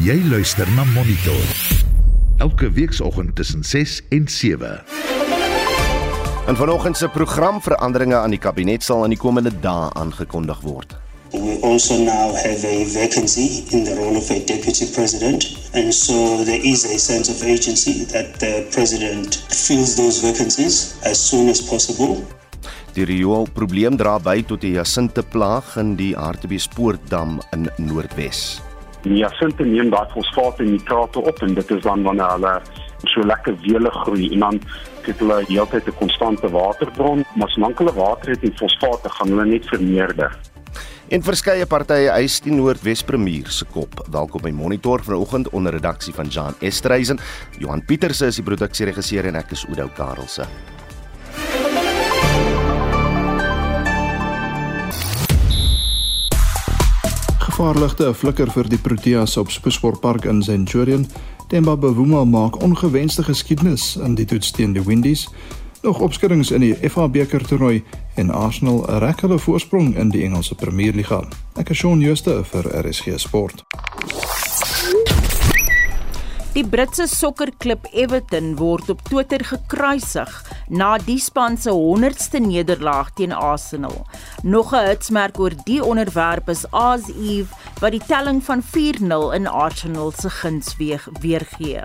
[0.00, 1.42] Jy luister na Monitor.
[2.38, 4.84] Elke weekoggend tussen 6 en 7.
[6.46, 10.96] En vanoggend se programveranderinge aan die kabinet sal in die komende dae aangekondig word.
[11.32, 16.44] We also now have a vacancy in the role of a deputy president, and so
[16.44, 21.60] there is a sense of agency that the president fills those vacancies as soon as
[21.60, 22.22] possible.
[22.94, 28.65] Die rioolprobleem dra by tot die Jacinthe plaag in die Hartbeespoortdam in Noordwes.
[29.14, 32.54] Jacinthe neem daai fosfaat en nitrate op en dit is dan wanneer hulle
[33.12, 34.60] so lekker wele groei en dan
[35.06, 39.46] het hulle heeltyd 'n konstante waterbron, maar solank hulle water het en fosfaat, gaan hulle
[39.46, 40.38] net vermeerder.
[41.08, 44.00] En verskeie partye eis die Noordwes Premier se kop.
[44.10, 47.18] Welkom by Monitor vanoggend onder redaksie van Jan Estreisen.
[47.58, 50.48] Johan Pieterse is die produksieregisseur en ek is Oudo Karelse.
[57.46, 61.04] Gevaarligte flikker vir die Proteas op Spitsportpark in Centurion.
[61.46, 65.28] Themba Bavuma maak ongewenste geskiedenis in die toets teen die Windies.
[65.86, 67.84] Nog opskuddings in die FA beker toernooi
[68.18, 71.22] en Arsenal rek hulle voorsprong in die Engelse Premier Liga.
[71.54, 73.62] Ek is Shaun Schuster vir RSG Sport.
[76.56, 80.30] Die Britse sokkerklub Everton word op Twitter gekruisig
[80.72, 84.06] na die span se 100ste nederlaag teen Arsenal.
[84.42, 89.46] Nog 'n hitsmerk oor die onderwerp is AS Eve wat die telling van 4-0 in
[89.46, 91.84] Arsenal se guns weer weergee.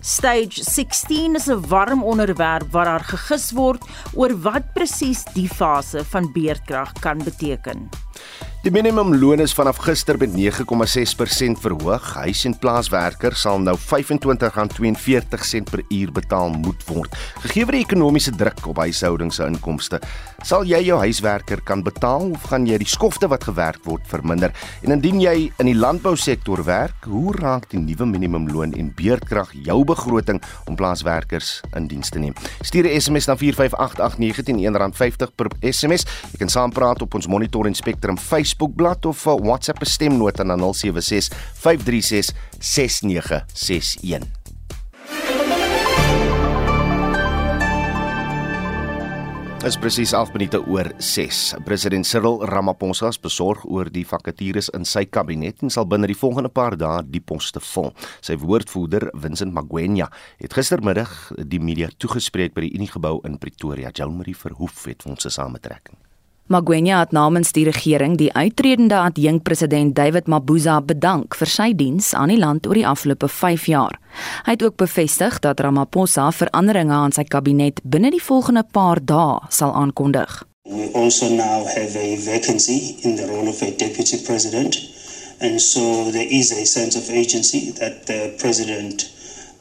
[0.00, 3.82] Stage 16 is 'n warm onderwerp waar daar gegis word
[4.14, 7.90] oor wat presies die fase van beerdkrag kan beteken.
[8.64, 12.14] Die minimumloon is vanaf gister met 9,6% verhoog.
[12.14, 17.12] Huis- en plaaswerkers sal nou R25.42 per uur betaal moet word.
[17.42, 20.00] Gegee die ekonomiese druk op huishoudings se inkomste,
[20.42, 24.48] sal jy jou huiswerker kan betaal of gaan jy die skofte wat gewerk word verminder?
[24.80, 29.84] En indien jy in die landbousektor werk, hoe raak die nuwe minimumloon en beurtkrag jou
[29.84, 32.32] begroting om plaaswerkers in diens te neem?
[32.62, 36.06] Stuur 'n SMS na 45889 R1.50 per SMS.
[36.32, 40.44] Jy kan saampraat op ons Monitor en Spectrum Facebook Facebookblad of 'n uh, WhatsApp stemnota
[40.44, 44.22] na 076 536 6961.
[49.64, 51.54] Dis presies 11 minute oor 6.
[51.64, 56.18] President Cyril Ramaphosa is besorg oor die vakatures in sy kabinet en sal binne die
[56.20, 57.90] volgende paar dae die poste vul.
[58.20, 63.90] Sy woordvoerder, Vincent Magwenya, het gistermiddag die media toegespreek by die Uniegebou in Pretoria.
[63.90, 66.03] Joan Marie Verhoef het ons se sametrekking.
[66.46, 72.28] Magwenya het namens die regering die uitredende adjunkpresident David Mabuza bedank vir sy diens aan
[72.28, 73.96] die land oor die afgelope 5 jaar.
[74.44, 79.40] Hy het ook bevestig dat Ramaphosa veranderinge aan sy kabinet binne die volgende paar dae
[79.48, 80.44] sal aankondig.
[80.68, 84.76] We also now have a vacancy in the role of a deputy president
[85.40, 89.08] and so there is a sense of agency that the president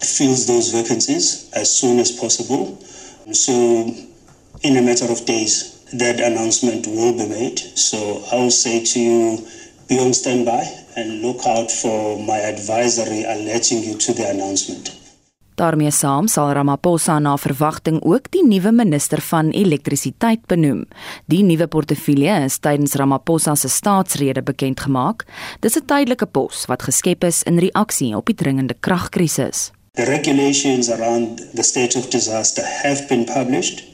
[0.04, 2.76] fills those vacancies as soon as possible.
[3.32, 3.54] So
[4.60, 7.60] in a matter of days that announcement will be made.
[7.76, 9.38] So I will say to you,
[9.88, 10.64] be on standby
[10.96, 15.04] and look out for my advisory alerting you to the announcement.
[15.58, 20.84] daarmee saam sal Ramaphosa na verwagting ook die nuwe minister van elektrisiteit benoem.
[21.26, 25.26] Die nuwe portefeulje is tydens Ramaphosa se staatsrede bekend gemaak.
[25.60, 29.72] Dis 'n tydelike pos wat geskep is in reaksie op die dringende kragkrisis.
[29.92, 33.93] The regulations around the state of disaster have been published.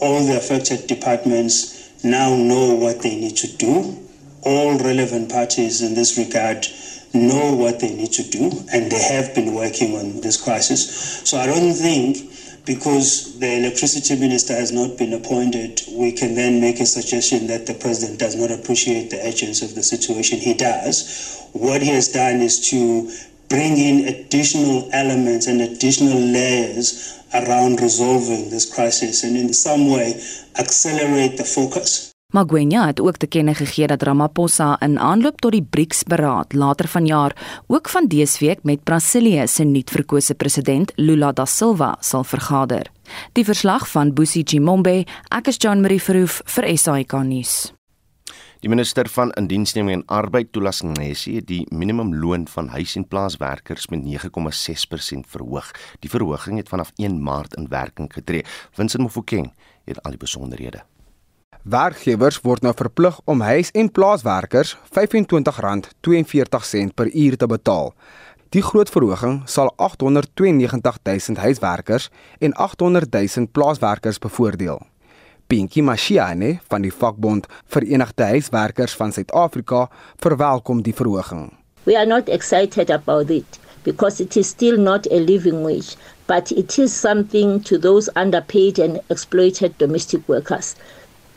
[0.00, 3.98] All the affected departments now know what they need to do.
[4.42, 6.66] All relevant parties in this regard
[7.12, 11.22] know what they need to do, and they have been working on this crisis.
[11.28, 12.18] So I don't think
[12.66, 17.66] because the electricity minister has not been appointed, we can then make a suggestion that
[17.66, 20.38] the president does not appreciate the urgency of the situation.
[20.38, 21.48] He does.
[21.52, 23.10] What he has done is to
[23.48, 30.16] bring in additional elements and additional layers around resolving this crisis and in some way
[30.58, 32.14] accelerate the focus.
[32.34, 37.62] Magwenya het ook te kenne gegee dat Ramaphosa in aanloop tot die BRICS-beraad later vanjaar
[37.66, 42.90] ook van dese week met Brasilië se nuutverkose president Lula da Silva sal vergader.
[43.32, 47.75] Die verslag van Busi Chimombe, ek is Jean Marie Verhoef vir SAK nuus.
[48.64, 53.88] Die minister van Indiensneming en Arbeid, Tulas Ngesi, het die minimumloon van huis- en plaaswerkers
[53.88, 55.70] met 9,6% verhoog.
[56.00, 58.44] Die verhoging het vanaf 1 Maart in werking getree.
[58.72, 59.52] Vincent Mofokeng
[59.84, 60.82] het al die besonderhede.
[61.62, 67.94] Werkgewers word nou verplig om huis- en plaaswerkers R25.42 per uur te betaal.
[68.48, 74.86] Die groot verhoging sal 892 000 huiswerkers en 800 000 plaaswerkers bevoordeel.
[75.46, 79.84] Pinky Mashiane van die vakbond Verenigde Huiswerkers van Suid-Afrika
[80.18, 81.52] verwelkom die verhoging.
[81.84, 85.94] We are not excited about it because it is still not a living wage,
[86.26, 90.74] but it is something to those underpaid and exploited domestic workers.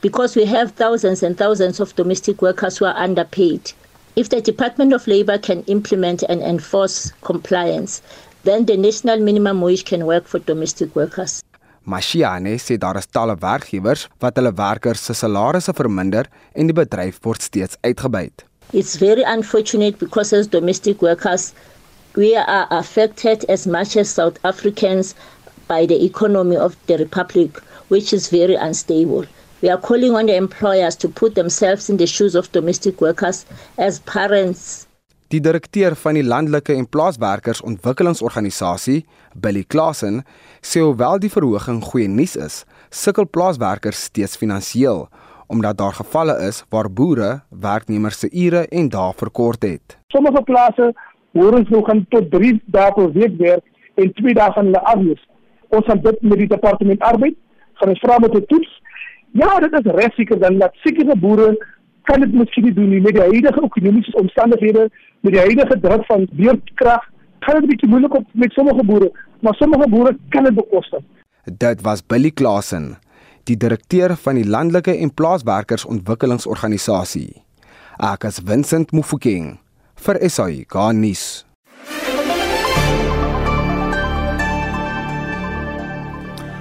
[0.02, 3.74] Because we have thousands and thousands of domestic workers who are underpaid.
[4.16, 8.02] If the Department of Labor can implement and enforce compliance,
[8.44, 11.44] then the national minimum wage can work for domestic workers.
[11.90, 17.18] Mashiane sê daar is talle werkgewers wat hulle werkers se salarisse verminder en die bedryf
[17.26, 18.44] word steeds uitgebuit.
[18.74, 21.54] It's very unfortunate because as domestic workers
[22.16, 25.16] we are affected as much as South Africans
[25.68, 29.26] by the economy of the republic which is very unstable.
[29.62, 33.46] We are calling on the employers to put themselves in the shoes of domestic workers
[33.78, 34.86] as parents
[35.30, 39.04] Die direkteur van die landelike en plaaswerkers ontwikkelingsorganisasie,
[39.38, 40.24] Billy Klasen,
[40.66, 42.56] sê hoewel die verhoging goeie nuus is,
[42.90, 45.06] sukkel plaaswerkers steeds finansiëel
[45.50, 49.96] omdat daar gevalle is waar boere werknemers se ure en dae verkort het.
[50.14, 50.92] Sommige plase
[51.38, 53.66] hoor ons nog aan tot 3 dae per week werk
[54.02, 55.24] en 2 dae van hulle afwees.
[55.70, 57.38] Ons gaan dit met die departement arbeid
[57.82, 58.72] gaan vra met 'n toets.
[59.38, 61.54] Ja, dit is regseker dan dat sekere boere
[62.10, 64.88] kan dit miskien nie doen nie met die huidige ekonomiese omstandighede,
[65.26, 67.06] met die huidige druk van beurtkrag.
[67.46, 69.12] Gaan dit 'n bietjie moeilik op met sommige boere,
[69.42, 71.04] maar sommige boere kan dit bekostig.
[71.44, 72.98] Dit was Billy Klasen,
[73.44, 77.44] die direkteur van die landelike en plaaswerkers ontwikkelingsorganisasie.
[78.00, 79.60] Ek is Vincent Mufokeng
[79.96, 81.49] vir SAI Garnis.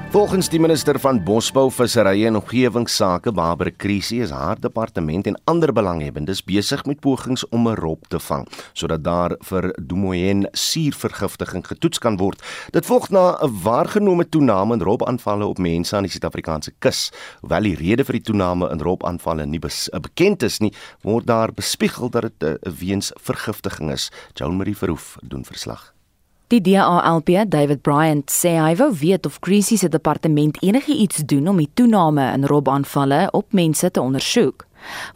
[0.09, 5.69] Volgens die minister van Bosbou, Visserye en Omgewingsake, Barbara Krisi, is haar departement en ander
[5.73, 11.99] belanghebbendes besig met pogings om 'n rob te vang sodat daar vir Dumoyen suurvergiftiging getoets
[11.99, 12.43] kan word.
[12.71, 17.13] Dit volg na 'n waargenome toename in robaanvalle op mense aan die Suid-Afrikaanse kus.
[17.41, 19.61] Hoewel die rede vir die toename in robaanvalle nie
[20.01, 20.73] bekend is nie,
[21.03, 24.11] word daar bespiegel dat dit 'n weens vergiftiging is.
[24.35, 25.98] Joan Marie Verhoef doen verslag.
[26.49, 31.59] Die DALP, David Bryant, sê hy wou weet of Creasy se departement enigiets doen om
[31.61, 34.65] die toename in robaanvalle op mense te ondersoek.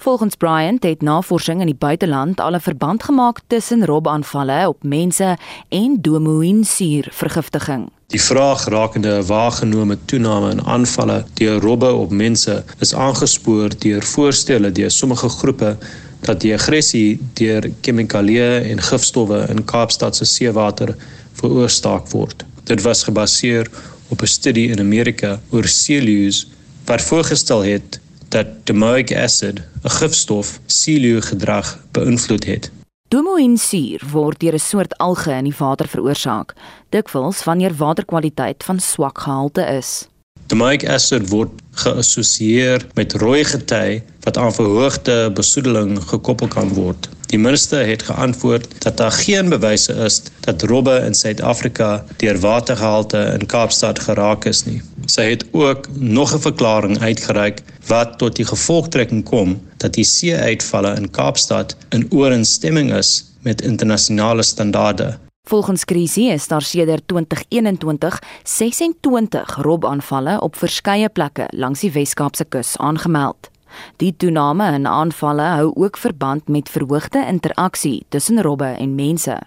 [0.05, 5.39] Volgens Bryant het navorsing in die buiteland al 'n verband gemaak tussen robaanvalle op mense
[5.69, 7.89] en domoïnsuur vergiftiging.
[8.07, 14.03] Die vraag rakende 'n waargenome toename in aanvalle deur robbe op mense is aangespoor deur
[14.03, 15.77] voorstelle deur sommige groepe
[16.21, 20.95] dat die aggressie deur chemikalieë en gifstowwe in Kaapstad se seewater
[21.33, 22.45] veroorsaak word.
[22.65, 23.71] Dit was gebaseer
[24.09, 26.47] op 'n studie in Amerika oor seeluws
[26.85, 32.71] wat voorgestel het dat domoic acid, 'n gifstof, seeluw gedrag beïnvloed het.
[33.09, 36.55] Domoïnsuur word deur 'n soort alge in die water veroorsaak,
[36.89, 40.09] dikwels wanneer waterkwaliteit van swak gehalte is.
[40.47, 47.09] Domoic acid word geassosieer met rooi gety wat aan verhoogde besoedeling gekoppel kan word.
[47.33, 53.19] Die minister het geantwoord dat daar geen bewyse is dat robbe in Suid-Afrika deur watergehalte
[53.39, 54.83] in Kaapstad geraak is nie.
[55.09, 60.95] Sy het ook nog 'n verklaring uitgereik wat tot die gevolgtrekking kom dat die see-uitvalle
[60.97, 65.19] in Kaapstad in ooreenstemming is met internasionale standaarde.
[65.49, 72.77] Volgens Krisie is daar sedert 2021 26 robaanvalle op verskeie plekke langs die Wes-Kaapse kus
[72.77, 73.52] aangemeld.
[73.97, 79.39] Die toename in aanvalle hou ook verband met verhoogde interaksie tussen robbe en mense.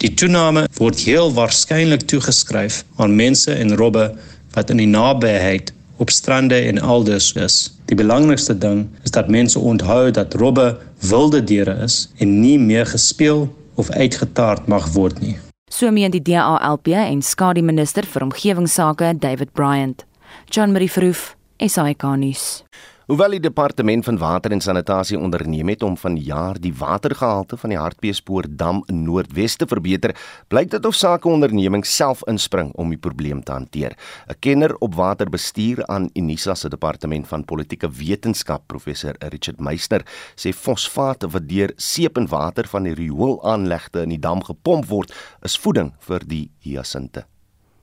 [0.00, 4.06] Die toename word heel waarskynlik toegeskryf aan mense en robbe
[4.54, 7.68] wat in die nabyheid op strande en alders is.
[7.84, 12.86] Die belangrikste ding is dat mense onthou dat robbe wilde diere is en nie meer
[12.86, 15.36] gespeel of uitgetaard mag word nie.
[15.70, 20.04] So meen die DALP en skadu minister vir omgewingsake David Bryant.
[20.50, 22.64] John Marie Verhoef, SAK nuus.
[23.10, 27.78] Hoewel die departement van water en sanitasie onderneem het om vanjaar die watergehalte van die
[27.78, 30.12] Hartbeespoort dam in Noordwes te verbeter,
[30.46, 33.96] blyk dit of sake onderneming self inspring om die probleem te hanteer.
[34.28, 40.54] 'n Kenner op waterbestuur aan Unisa se departement van politieke wetenskap, professor Richard Meisner, sê
[40.54, 45.10] fosfaat wat deur seep en water van die rioolaanlegte in die dam gepomp word,
[45.42, 47.26] is voeding vir die hyasinte.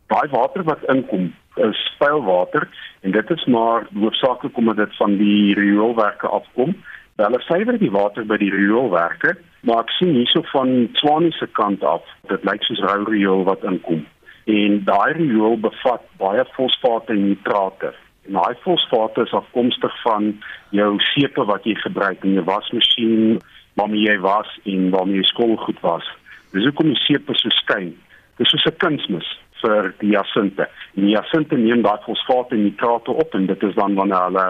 [0.07, 2.68] Daai water wat inkom, is speilwater
[3.02, 6.76] en dit is maar hoofsaaklik omdat dit van die rioolwerke afkom.
[7.16, 9.34] Hulle suiwer die water by die rioolwerke,
[9.66, 13.66] maar ek sien hierso van Swanie se kant af, dit lyk soos rou riool wat
[13.66, 14.04] inkom.
[14.46, 17.94] En daai riool bevat baie fosfaat en nitrate.
[18.28, 20.30] En daai fosfaat is afkomstig van
[20.78, 23.42] jou seepe wat jy gebruik in jou wasmasjien,
[23.80, 26.06] waarmee jy was en waarmee jy skoolgoed was.
[26.54, 27.92] Dis hoekom die seepe so skyn.
[28.38, 29.28] Dis soos 'n kunsmis
[29.62, 30.68] vir die jasinte.
[30.96, 34.48] Die jasinte neem daai fosfaat en nitrate op en dit is dan wanneer hulle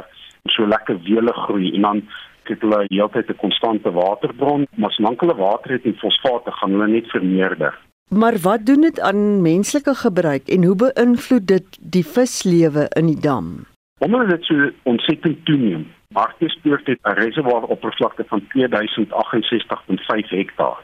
[0.56, 2.02] so lekker wele groei en dan
[2.48, 6.88] het hulle heeltyd 'n konstante waterbron, maar solank hulle water het en fosfate gaan hulle
[6.88, 7.74] net vermeerder.
[8.10, 13.20] Maar wat doen dit aan menslike gebruik en hoe beïnvloed dit die vislewe in die
[13.20, 13.66] dam?
[14.00, 20.78] Omdat dit so ontsettend toeneem, Hartbeespoort het 'n reservoir oppervlakte van 2068.5 hektaar.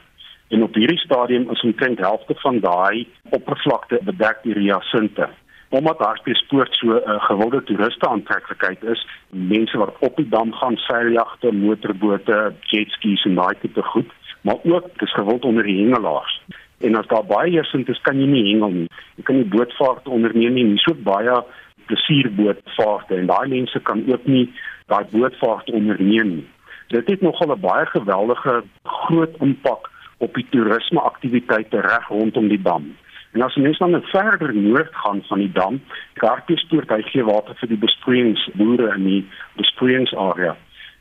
[0.48, 5.28] En op hierdie stadium is omtrent helfte van daai oppervlakte bedek deur hyacinte.
[5.68, 10.76] Omdat Hartbeespoort so 'n uh, gewilde toeriste aantreklikheid is, mense wat op die dam gaan
[10.76, 14.10] seiljagte, motorbote, jetskis en daai tipe goed,
[14.40, 16.42] maar ook dis gewild onder die hengelaars.
[16.78, 18.88] En as daar baie hyacinte is, kan jy nie hengel nie.
[19.16, 21.42] Jy kan nie bootvaart onderneem nie, nie so baie
[21.86, 24.52] plesierbootvaarte en daai mense kan ook nie
[24.92, 26.46] daai bootvaart onderneem nie.
[26.88, 32.62] Dit het nogal 'n baie geweldige groot impak op die toerisme aktiwiteite reg rondom die
[32.62, 32.92] dam.
[33.34, 35.80] En as mens dan verder noord gaan van die dam,
[36.22, 39.22] Karpiespoort hy gee water vir die besproeiingsboere in die
[39.58, 40.54] besproeiingsarea.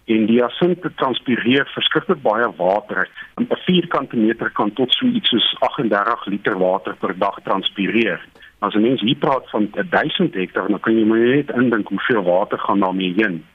[0.06, 3.10] En die asinte transpireer verskriklik baie water.
[3.40, 8.20] 'n Vierkante meter kan tot so iets soos 38 liter water per dag transpireer.
[8.60, 12.60] As mens hier praat van 1000 hektaar, dan kan jy maar net indink hoeveel water
[12.60, 13.46] gaan daarmee heen.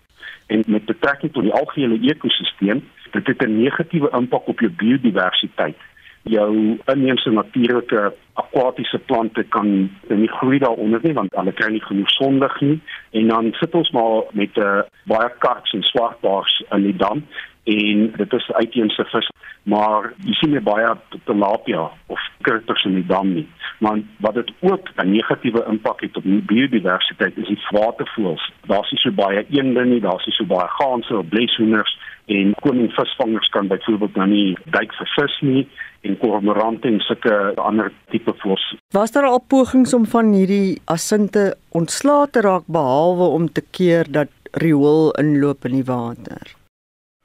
[0.47, 5.77] En met betrekking tot die algehele ekosisteem, dit het 'n negatiewe impak op jou biodiversiteit.
[6.23, 12.11] Jou inheemse natuurlike akwatiese plante kan nie groei daaronder nie want hulle kry nie genoeg
[12.11, 12.81] sonlig nie.
[13.11, 17.23] En dan sit ons maar met 'n uh, baie karps en swartbaars in die dam
[17.65, 19.31] en dit is uitheemse vis.
[19.62, 20.93] Maar jy sien nie baie
[21.29, 23.47] tilapia of kurters in die dam nie.
[23.85, 28.53] Maar wat dit ook 'n negatiewe impak het op die biodiversiteit is die watervoëls.
[28.67, 33.49] Daar's nie so baie eende nie daar's nie so baie ganse of bleshoenders en koningvisvangers
[33.49, 35.62] kan byvoorbeeld nou nie duik vir vis nie
[36.06, 38.66] en kormorante en sulke ander tipe voëls.
[38.94, 44.11] Was daar al pogings om van hierdie asinte ontslae te raak behalwe om te keer
[44.12, 44.32] dat
[44.62, 46.52] riool inloop in die water?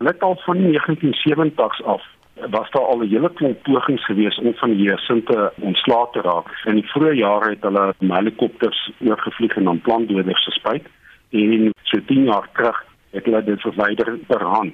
[0.03, 2.07] Net al van die 1970s af
[2.55, 6.48] was daar al 'n hele klomp pogings gewees om van die asinte ontslae te raak.
[6.65, 10.86] In die vroeë jare het hulle helikopters oorgevlieg en dan plantdoders gespuit
[11.29, 14.74] en so 10 jaar terug het hulle dit verwyder per hand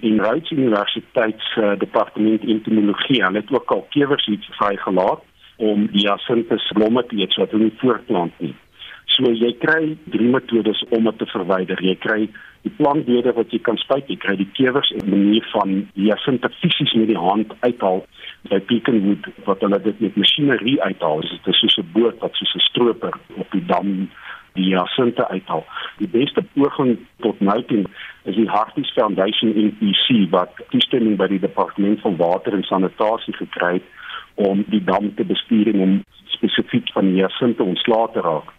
[0.00, 5.22] die Rhodes Universiteit se uh, departement entomologie hulle het ook al kewers iets vrygelaat
[5.56, 8.54] om die asintes blomme te eet sodat hulle voortplant nie.
[9.16, 11.80] So jy kry drie metodes om dit te verwyder.
[11.82, 12.20] Jy kry
[12.64, 16.12] die plantdode wat jy kan spuit, jy kry die kewers en 'n manier van die
[16.12, 18.04] asinte fisies met die hand uithaal
[18.48, 21.20] by Beaconwood wat hulle dit met masjinerie uithaal.
[21.20, 24.08] Dit is soos 'n boot wat soos 'n stroper op die dam
[24.54, 25.64] die asinte uithaal.
[25.98, 27.84] Die beste poging tot nou toe
[28.24, 33.34] is die Harties Foundation in BC wat toestemming by die departement van water en sanitasie
[33.38, 33.96] gekry het
[34.40, 35.94] om die dam te bestuur en om
[36.36, 38.52] spesifiek van die asinte ontslae te raak.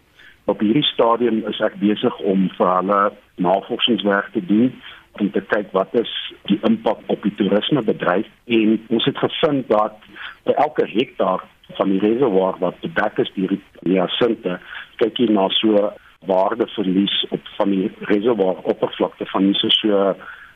[0.44, 3.00] Op hierdie stadium is ek besig om vir hulle
[3.42, 4.72] navorsingswerk te doen
[5.20, 6.10] om te kyk wat is
[6.50, 9.98] die impak op die toerismebedryf en ons het gevind dat
[10.46, 11.44] by elke hektaar
[11.78, 14.58] van die reservoir wat bedek is deur die asinte
[14.96, 15.92] kyk jy na so
[16.26, 20.14] waardeverlies op van die reservoir oppervlakte van so so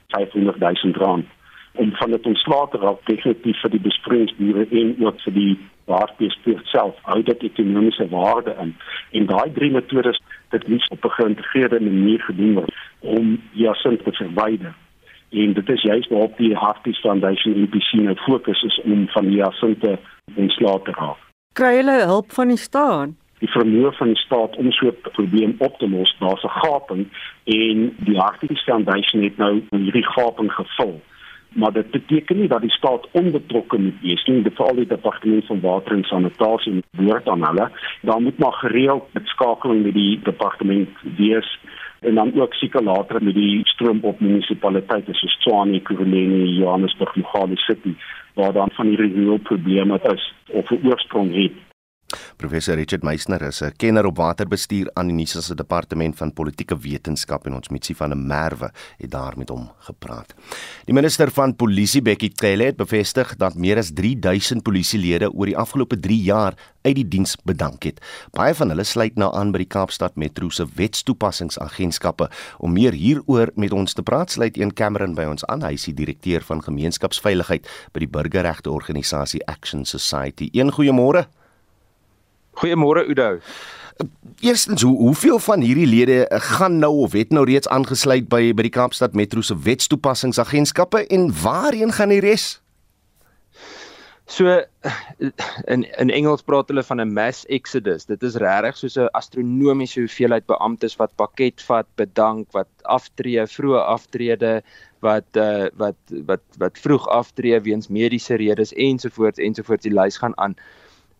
[0.08, 1.26] 500 000 rand.
[1.72, 5.58] Om van dit ontslae te raak definitief vir die besproeiingsbure en ook vir die
[5.90, 8.72] waardebestuur self hou dit ekonomiese waarde in.
[9.12, 10.20] En daai drie metodes
[10.54, 14.75] dit liefs op 'n geïntegreerde manier gedoen word om jasint te verwyder.
[15.30, 19.36] En dit is juist waarop die Harties Foundation EPC nou fokus is om van die
[19.36, 19.98] jasinte
[20.35, 21.23] ontslae te raak
[21.54, 25.54] kry hulle hulp van die staat die vermoë van die staat om so 'n probleem
[25.59, 26.16] op te los.
[26.18, 27.06] Daar's 'n gaping
[27.45, 31.00] en die Hartbees Foundation het nou hierdie gaping gevul.
[31.49, 34.42] Maar dit beteken nie dat die staat onbetrokke moet wees nie.
[34.42, 37.71] Dit val die departement van water en sanitasie moet behoort aan hulle.
[38.02, 41.59] Daar moet maar gereeld met skakeling met die departement wees
[42.06, 47.56] en dan ook seker later met die stroom op munisipaliteite soos Tshwane, Kuruleni, Johannesburg, Mogale
[47.56, 47.94] City
[48.34, 51.52] waar dan van hierdie reël probleme is of 'n oorsprong het
[52.36, 56.78] Professor Richard Meisner is 'n kenner op waterbestuur aan die Unisa se departement van politieke
[56.78, 60.34] wetenskap en ons mitsie van 'n Merwe het daar met hom gepraat.
[60.84, 65.56] Die minister van Polisie Bekkie Cele het bevestig dat meer as 3000 polisielede oor die
[65.56, 68.00] afgelope 3 jaar uit die diens bedank het.
[68.30, 72.30] Baie van hulle sluit nou aan by die Kaapstad Metro se wetstoepassingsagentskappe.
[72.58, 75.62] Om meer hieroor met ons te praat, sluit een Cameron by ons aan.
[75.62, 80.48] Hy is die direkteur van gemeenskapsveiligheid by die burgerregte organisasie Action Society.
[80.52, 81.26] Een goeiemôre.
[82.56, 83.38] Goeiemôre Udo.
[84.40, 88.66] Eerstens, hoe, hoeveel van hierdie lede gaan nou of het nou reeds aangesluit by by
[88.68, 92.56] die Kaapstad Metro se wetstoepassingsagentskappe en waarheen gaan die res?
[94.26, 94.60] So
[95.72, 98.04] in in Engels praat hulle van 'n mass exodus.
[98.04, 103.84] Dit is regtig soos 'n astronomiese hoeveelheid beamptes wat pakket vat, bedank, wat aftree, vroeë
[103.86, 104.62] aftrede,
[105.00, 105.96] wat uh wat
[106.26, 110.56] wat wat vroeg aftree weens mediese redes ensovoorts ensovoorts die lys gaan aan.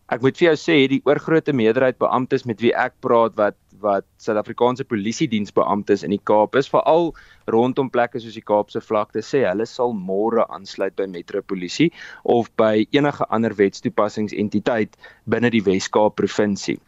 [0.07, 4.05] Ek moet vir jou sê die oorgrootste meerderheid beamptes met wie ek praat wat wat
[4.23, 7.11] Suid-Afrikaanse polisie diensbeamptes in die Kaap is, veral
[7.53, 11.91] rondom plekke soos die Kaapse vlakte sê hulle sal môre aansluit by Metropolisie
[12.23, 14.97] of by enige ander wetstoepassingsentiteit
[15.29, 16.79] binne die Wes-Kaap provinsie.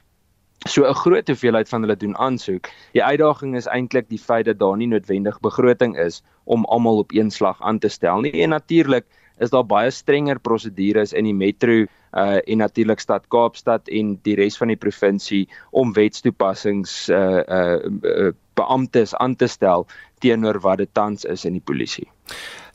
[0.67, 2.71] So 'n groot hoeveelheid van hulle doen aansoek.
[2.93, 7.11] Die uitdaging is eintlik die feit dat daar nie noodwendig begroting is om almal op
[7.11, 8.33] een slag aan te stel nie.
[8.43, 9.05] En natuurlik
[9.39, 11.85] is daar baie strenger prosedures in die metro
[12.17, 17.79] uh en natuurlik stad Kaapstad en die res van die provinsie om wetstoepassings uh uh,
[18.03, 19.85] uh beamptes aan te stel
[20.19, 22.07] teenoor wat dit tans is in die polisie.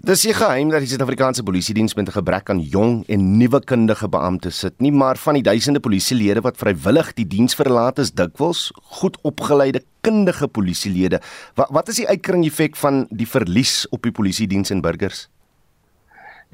[0.04, 3.60] Dis nie geheim dat die Suid-Afrikaanse Polisie diens met 'n gebrek aan jong en nuwe
[3.60, 8.12] kundige beamptes sit nie, maar van die duisende polisielede wat vrywillig die diens verlaat is
[8.12, 11.20] dikwels goed opgeleide kundige polisielede.
[11.54, 15.28] Wat wat is die uitkring effek van die verlies op die polisie diens en burgers?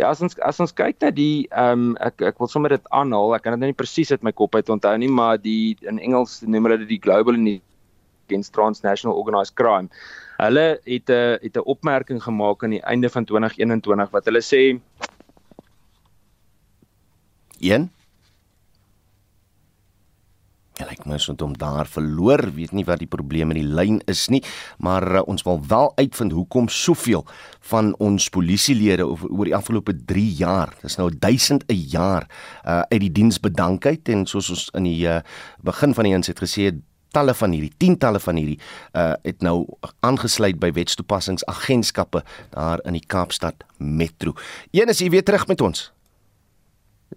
[0.01, 2.87] Ja, as ons as ons kyk na die ehm um, ek ek wil sommer dit
[2.97, 3.35] aanhaal.
[3.37, 6.01] Ek kan dit nou nie presies uit my kop uit onthou nie, maar die in
[6.01, 7.37] Engels noem hulle dit die Global
[8.31, 9.93] Against Transnational Organized Crime.
[10.41, 14.81] Hulle het 'n het 'n opmerking gemaak aan die einde van 2021 wat hulle sê
[17.61, 17.91] 1
[20.81, 23.99] Ja, ek moet net om daar verloor, weet nie wat die probleem in die lyn
[24.09, 24.41] is nie,
[24.81, 27.27] maar uh, ons wil wel uitvind hoekom soveel
[27.69, 32.25] van ons polisielede oor, oor die afgelope 3 jaar, dis nou 1000 'n jaar,
[32.65, 35.21] uh, uit die diens bedankheid en soos ons in die uh,
[35.61, 36.81] begin van die inset gesê het
[37.13, 38.59] talle van hierdie tientalle van hierdie
[38.95, 39.67] uh het nou
[40.07, 42.23] aangesluit by wetstoepassingsagentskappe
[42.55, 44.33] daar in die Kaapstad Metro.
[44.71, 45.93] Een is hier weer terug met ons.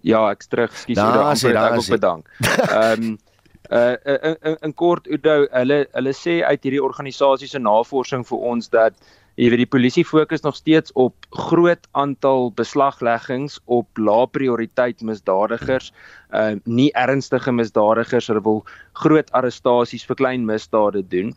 [0.02, 0.74] Ja, ek's terug.
[0.74, 2.28] Skus, ek wil bedank.
[2.42, 3.14] Ehm um,
[3.70, 8.42] uh in, in, in kort Udo hulle hulle sê uit hierdie organisasie se navorsing vir
[8.52, 8.98] ons dat
[9.40, 11.14] jy weet die polisie fokus nog steeds op
[11.48, 15.92] groot aantal beslagleggings op lae prioriteit misdadigers.
[16.30, 21.34] Uh nie ernstige misdadigers hulle wil groot arrestasies vir klein misdade doen.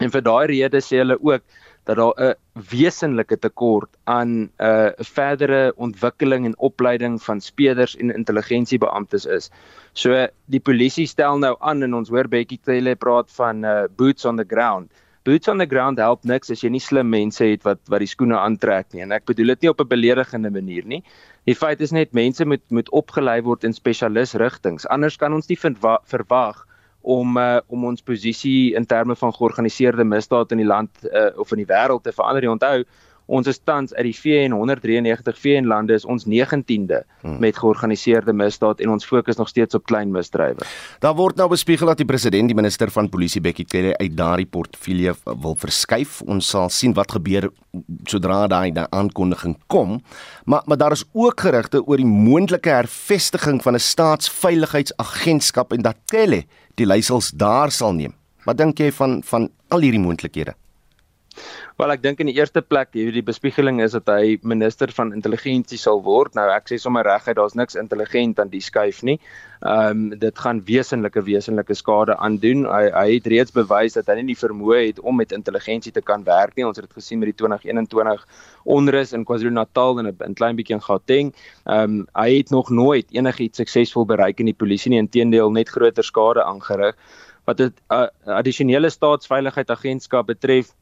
[0.00, 1.42] En vir daai rede sê hulle ook
[1.90, 2.34] dat daar 'n
[2.70, 9.50] wesenlike tekort aan 'n uh, verdere ontwikkeling en opleiding van speders en intelligensiebeamptes is.
[9.92, 14.24] So die polisie stel nou aan en ons hoor Bekkie Cele praat van uh, boots
[14.24, 14.90] on the ground.
[15.22, 18.08] Boots on the ground help niks as jy nie slim mense het wat wat die
[18.14, 21.02] skoene aantrek nie en ek bedoel dit nie op 'n beledigende manier nie.
[21.44, 24.88] Die feit is net mense moet moet opgelei word in spesialisrigtinge.
[24.88, 26.66] Anders kan ons nie verwag
[27.00, 31.52] om uh, om ons posisie in terme van georganiseerde misdaad in die land uh, of
[31.52, 32.44] in die wêreld te verander.
[32.44, 32.84] Jy onthou,
[33.30, 37.38] ons is tans uit die VN 193 VN lande is ons 19de hmm.
[37.42, 40.66] met georganiseerde misdaad en ons fokus nog steeds op klein misdrywe.
[41.04, 44.48] Daar word nou bespiegel dat die president die minister van polisie Bekkie Cele uit daardie
[44.50, 46.20] portefeulje wil verskuif.
[46.26, 47.50] Ons sal sien wat gebeur
[48.10, 50.00] sodra daai aankondiging kom.
[50.44, 55.96] Maar maar daar is ook gerugte oor die moontlike hervestiging van 'n staatsveiligheidsagentskap en dat
[56.04, 56.44] Cele
[56.80, 58.14] die leiersels daar sal neem.
[58.46, 60.56] Wat dink jy van van al hierdie moontlikhede?
[61.80, 65.78] Wel ek dink in die eerste plek hierdie bespiegeling is dat hy minister van intelligensie
[65.80, 66.34] sal word.
[66.36, 69.16] Nou ek sê sommer reguit daar's niks intelligent aan die skuif nie.
[69.60, 72.66] Ehm um, dit gaan wesenlike wesenlike skade aandoen.
[72.68, 76.02] Hy hy het reeds bewys dat hy nie die vermoë het om met intelligensie te
[76.04, 76.66] kan werk nie.
[76.68, 78.26] Ons het dit gesien met die 2021
[78.64, 81.32] onrus in KwaZulu-Natal en 'n klein bietjie in Gauteng.
[81.64, 84.98] Ehm um, hy het nog nooit enigiets suksesvol bereik in die polisie nie.
[84.98, 86.96] Inteendeel net groter skade aangerig.
[87.44, 90.74] Wat dit uh, addisionele staatsveiligheidsagentskap betref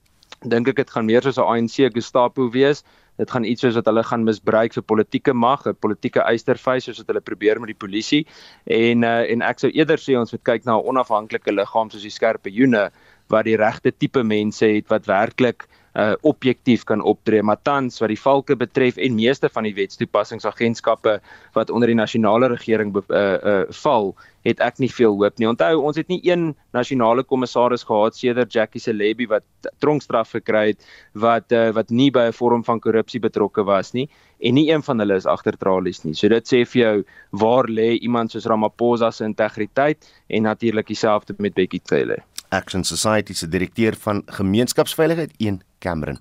[0.45, 2.85] dink ek dit gaan meer soos 'n ANC Gestapo wees.
[3.19, 6.99] Dit gaan iets soos wat hulle gaan misbruik vir politieke mag, 'n politieke eysterfys soos
[6.99, 8.27] wat hulle probeer met die polisie.
[8.67, 12.03] En uh, en ek sou eerder sê ons moet kyk na 'n onafhanklike liggaam soos
[12.03, 12.91] die skerpe joene
[13.29, 17.43] wat die regte tipe mense het wat werklik uh objektief kan optree.
[17.43, 21.19] Maar tans wat die valke betref en meeste van die wetstoepassingsagentskappe
[21.55, 25.49] wat onder die nasionale regering uh uh val, het ek nie veel hoop nie.
[25.49, 29.45] Onthou, ons het nie een nasionale kommissaris gehad sedert Jackie Celebi wat
[29.83, 34.09] tronkstraf gekry het wat uh wat nie by 'n vorm van korrupsie betrokke was nie
[34.41, 36.15] en nie een van hulle is agter tralies nie.
[36.15, 41.35] So dit sê vir jou waar lê iemand soos Ramaphosa se integriteit en natuurlik dieselfde
[41.39, 42.23] met Bekkie Cele.
[42.51, 46.19] Action Society se direkteur van gemeenskapsveiligheid 1 Cameron.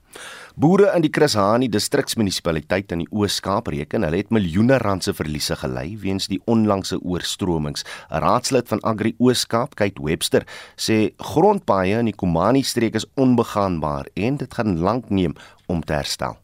[0.55, 5.13] Boere in die Chris Hani distriksmunisipaliteit in die Oos-Kaap reken hulle het miljoene rand se
[5.13, 7.85] verliese gely weens die onlangse oorstromings.
[8.09, 14.07] 'n Raadslid van Agri Oos-Kaap, Kate Webster, sê grondpaaie in die Komani streek is onbegaanbaar
[14.15, 15.35] en dit gaan lank neem
[15.67, 16.37] om te herstel.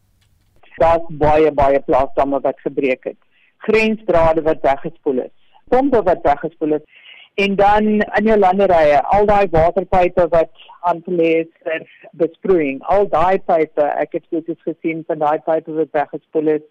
[0.76, 3.20] Daar's baie baie plaasdamme wat gebreek het
[3.64, 5.34] grensdrade wat weggespoel is,
[5.72, 7.02] pompe wat weggespoel is
[7.34, 10.52] en dan in jou landerye, al daai waterpype wat
[10.90, 11.86] aangelê is vir
[12.22, 16.66] besproeiing, al daai pype, ek het foto's gesien van daai pype wat weggespoel is,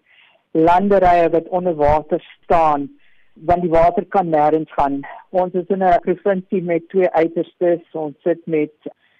[0.54, 2.88] landerye wat onder water staan
[3.34, 5.00] want die water kan nêrens gaan.
[5.30, 7.82] Ons is in 'n provinsie met twee uiterstes.
[7.92, 8.72] Ons sit met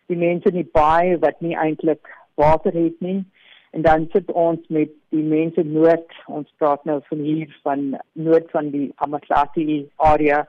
[0.06, 3.24] die mense in die baai wat nie eintlik water het nie.
[3.72, 6.10] En dan sit ons met die mense noord.
[6.26, 10.48] Ons praat nou van hier van noord van die Amatlati area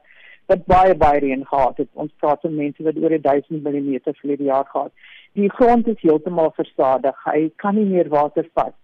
[0.51, 1.89] wat baie baie reën gehad het.
[1.93, 4.91] Ons praat van mense wat oor 1000 mm die jaar gehad.
[5.33, 7.17] Die grond is heeltemal versadig.
[7.25, 8.75] Hy kan nie meer water vat.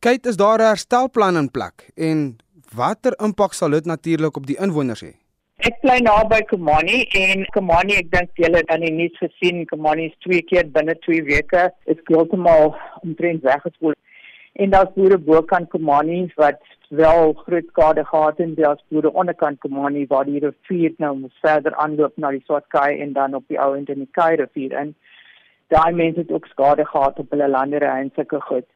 [0.00, 2.38] Kyk, is daar 'n herstelplan in plek en
[2.74, 5.14] watter impak sal dit natuurlik op die inwoners hê?
[5.58, 9.64] Ek bly naby Komani en Komani, ek dink julle het dan nie niks gesien.
[9.66, 13.96] Komani is twee keer binne 2 weke is heeltemal omtrent weggespoel.
[14.52, 20.06] En daar's boere bokant Komani wat wel groot skade gehad en daar's boere onderkant Komani
[20.06, 23.88] waar die rivier nou verder aanloop na die Swartkai en dan op die ou end
[23.88, 24.94] in die Kai rivier en
[25.68, 28.66] daai mense het ook skade gehad op hulle landerye en sulke goed.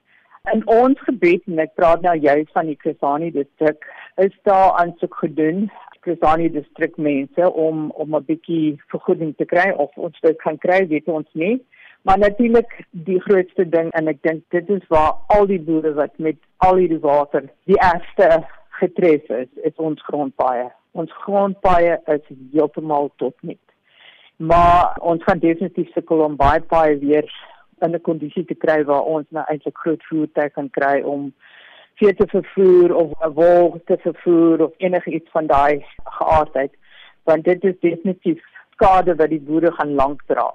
[0.53, 5.14] In ons gebied en ek praat nou juist van die Krisani distrik, is daar aansoek
[5.14, 5.70] gedoen
[6.03, 10.87] Krisani distrik mense om om 'n bietjie vergoeding te kry of ons dit kan kry,
[10.88, 11.62] weet ons nie.
[12.03, 16.17] Maar natuurlik die grootste ding en ek dink dit is waar al die boere wat
[16.19, 18.43] met al die water die eerste
[18.81, 20.67] getref is, is ons grondpaaie.
[20.99, 23.62] Ons grondpaaie is heeltemal tot niet.
[24.37, 27.31] Maar ons gaan definitief sukkel om baie paaie weer
[27.83, 31.33] in 'n kondisie te kry waar ons nou eintlik groot voertuie kan kry om
[32.01, 35.85] vee te vervoer of wol te vervoer of enigiets van daai
[36.19, 36.73] geaardheid
[37.31, 38.43] want dit is definitief
[38.75, 40.49] skade wat die boere gaan lank dra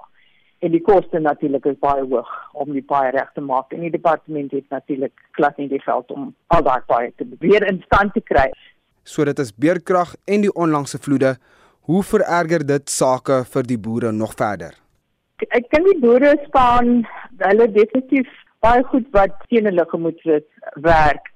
[0.58, 3.72] en die koste natuurlik is baie hoog om die paai reg te maak.
[3.74, 7.66] En die departement het natuurlik glad nie die geld om al daai paai te weer
[7.68, 8.48] in stand te kry.
[9.04, 11.36] So dit is beerkrag en die onlangse vloede.
[11.88, 14.74] Hoe vererger dit sake vir die boere nog verder?
[15.54, 17.06] Ek dink die boere staan
[17.44, 18.28] hulle definitief
[18.64, 20.18] baie goed wat teen hulle gemoed
[20.82, 21.30] werk.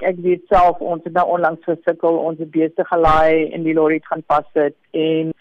[0.00, 3.98] Ek weet self ons het nou onlangs gesukkel ons het besig gelaai en die lorry
[3.98, 5.34] het gaan pas sit en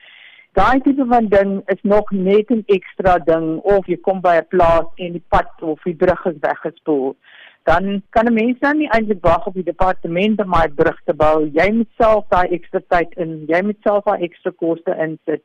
[0.54, 4.48] daai tipe van ding is nog net 'n ekstra ding of jy kom by 'n
[4.50, 7.16] plaas en die pad of die brug is weggespoel
[7.64, 11.14] dan kan 'n mens dan nie eintlik wag op die departement om my brug te
[11.14, 15.44] bou jy moet self daai ekstra tyd in jy moet self daai ekstra koste insit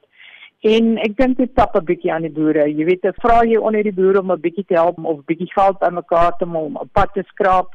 [0.65, 2.65] En ek dink dit tap 'n bietjie aan die boere.
[2.65, 5.29] Jy weet, ek vra jy onder die boere om 'n bietjie te help of 'n
[5.29, 7.69] bietjie geld bymekaar te maak om 'n pad te skraap.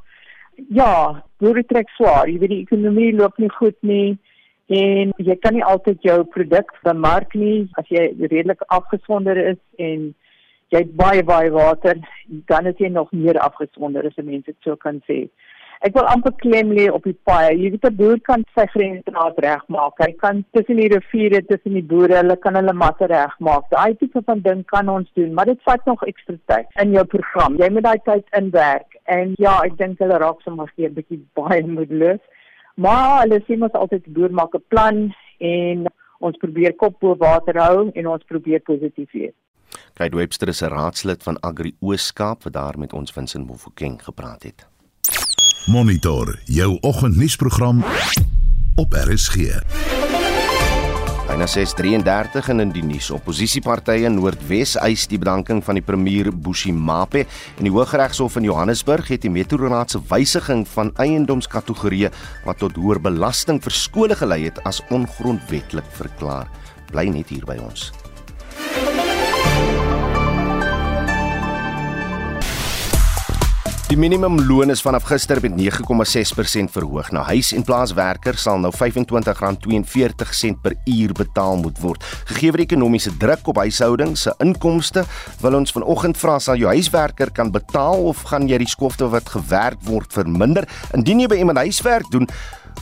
[0.69, 2.27] Ja, boere trek swaar.
[2.27, 4.17] Jy weet die ekonomie loop nie goed nie
[4.69, 10.09] en jy kan nie altyd jou produk bemark nie as jy redelik afgesonder is en
[10.69, 11.97] jy het baie baie water,
[12.51, 15.23] dan is jy nog meer afgesonder as mense so kan sê
[15.87, 17.55] ek wil amper klem lê op die paai.
[17.55, 20.01] Jy weet 'n boer kan sy grensdraad regmaak.
[20.03, 23.69] Hy kan tussen die riviere, tussen die boere, hulle kan hulle matte regmaak.
[23.71, 27.05] Daai tipe van ding kan ons doen, maar dit vat nog ekstra tyd in jou
[27.05, 27.55] program.
[27.57, 28.99] Jy moet daai tyd inwerk.
[29.05, 32.19] En ja, ek dink hulle raak sommer 'n bietjie baie moedeloos.
[32.79, 34.97] Maar hulle sê mos altyd boer maak 'n plan
[35.39, 35.87] en
[36.19, 39.35] ons probeer kop bo water hou en ons probeer positief wees.
[39.93, 44.43] Kate Webster is 'n raadslid van Agri Ooskaap wat daar met ons Vincent Mofokeng gepraat
[44.43, 44.67] het.
[45.67, 47.83] Monitor jou oggendnuusprogram
[48.75, 49.35] op RSG.
[51.29, 53.11] Byna 6:33 in in die nuus.
[53.13, 59.11] Opposisiepartye in Noordwes eis die bedanking van die premier Bushimape en die Hooggeregshof in Johannesburg
[59.13, 62.09] het die metroraad se wysiging van eiendomskategorieë
[62.49, 66.49] wat tot hoër belasting vir skole gelei het as ongrondwettig verklaar.
[66.89, 67.91] Bly net hier by ons.
[73.89, 77.07] Die minimumloon is vanaf gister met 9,6% verhoog.
[77.11, 82.03] Nou huis- en plaaswerkers sal nou R25.42 per uur betaal moet word.
[82.29, 85.05] Gegee die ekonomiese druk op huishoudings se inkomste,
[85.41, 89.29] wil ons vanoggend vra sal jou huiswerker kan betaal of gaan jy die skofte wat
[89.29, 90.69] gewerk word verminder?
[90.93, 92.29] Indien jy by iemand huiswerk doen,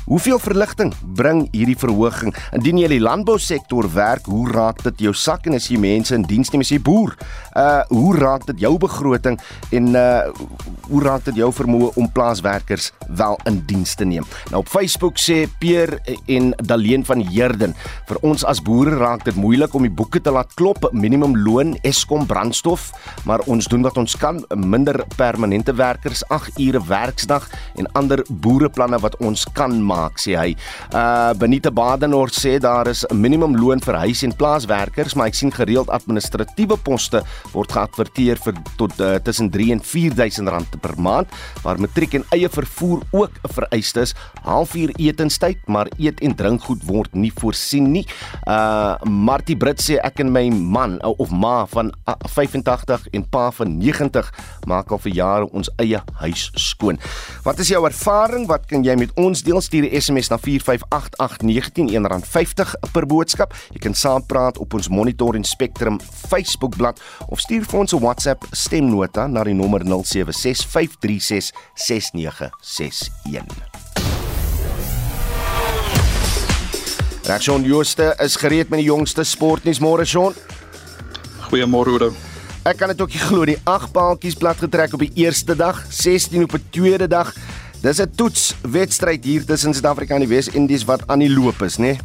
[0.05, 2.35] Hoeveel verligting bring hierdie verhoging?
[2.55, 6.15] Indien jy in die landbousektor werk, hoe raak dit jou sak en as jy mense
[6.15, 7.15] in diens neem as jy boer?
[7.57, 9.39] Uh hoe raak dit jou begroting
[9.75, 10.29] en uh
[10.87, 14.23] hoe raak dit jou vermoë om plaaswerkers wel in diens te neem?
[14.51, 15.97] Nou op Facebook sê Peer
[16.31, 17.75] en Daleen van Heerden,
[18.07, 21.75] vir ons as boere raak dit moeilik om die boeke te laat klop, minimum loon,
[21.87, 22.89] Eskom brandstof,
[23.27, 28.99] maar ons doen wat ons kan, minder permanente werkers, 8 ure werksdag en ander boereplanne
[29.03, 30.55] wat ons kan maak sê hy.
[30.91, 35.51] Uh Benita Badenhorst sê daar is 'n minimumloon vir huis- en plaaswerkers, maar ek sien
[35.51, 37.23] gereeld administratiewe poste
[37.53, 41.27] word geadverteer vir tot uh, tussen 3 en 4000 rand per maand,
[41.63, 44.15] waar matriek en eie vervoer ook 'n vereiste is.
[44.43, 48.05] Halfuur etenstyd, maar eet en drinkgoed word nie voorsien nie.
[48.47, 53.77] Uh Martie Brits sê ek en my man of ma van 85 en pa van
[53.77, 54.31] 90
[54.67, 56.99] maak al vir jare ons eie huis skoon.
[57.43, 58.47] Wat is jou ervaring?
[58.47, 59.61] Wat kan jy met ons deel?
[59.77, 63.53] Stuur 'n SMS na 4588919 R50 per boodskap.
[63.69, 68.45] Jy kan saampraat op ons Monitor en Spectrum Facebookblad of stuur vir ons 'n WhatsApp
[68.51, 69.89] stemnota na die nommer 0765366961.
[77.23, 80.33] Reaksie Jooste is gereed met die jongste sportnuus môre Sean.
[81.49, 82.13] Goeiemôre Oudo.
[82.63, 85.85] Ek kan dit ook nie glo die 8 paaltjies plat getrek op die eerste dag,
[85.89, 87.35] 16 op die tweede dag.
[87.81, 91.97] Dis 'n toetswedstryd hier tussen Suid-Afrika en die Wes-Indies wat aan die loop is, né?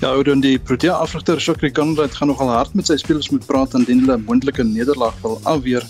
[0.00, 3.74] Ja, Oudo, die Protea afrigter Shukri Conrad gaan nogal hard met sy spelers moet praat
[3.74, 5.84] indien hulle 'n moontlike nederlaag wil afweer.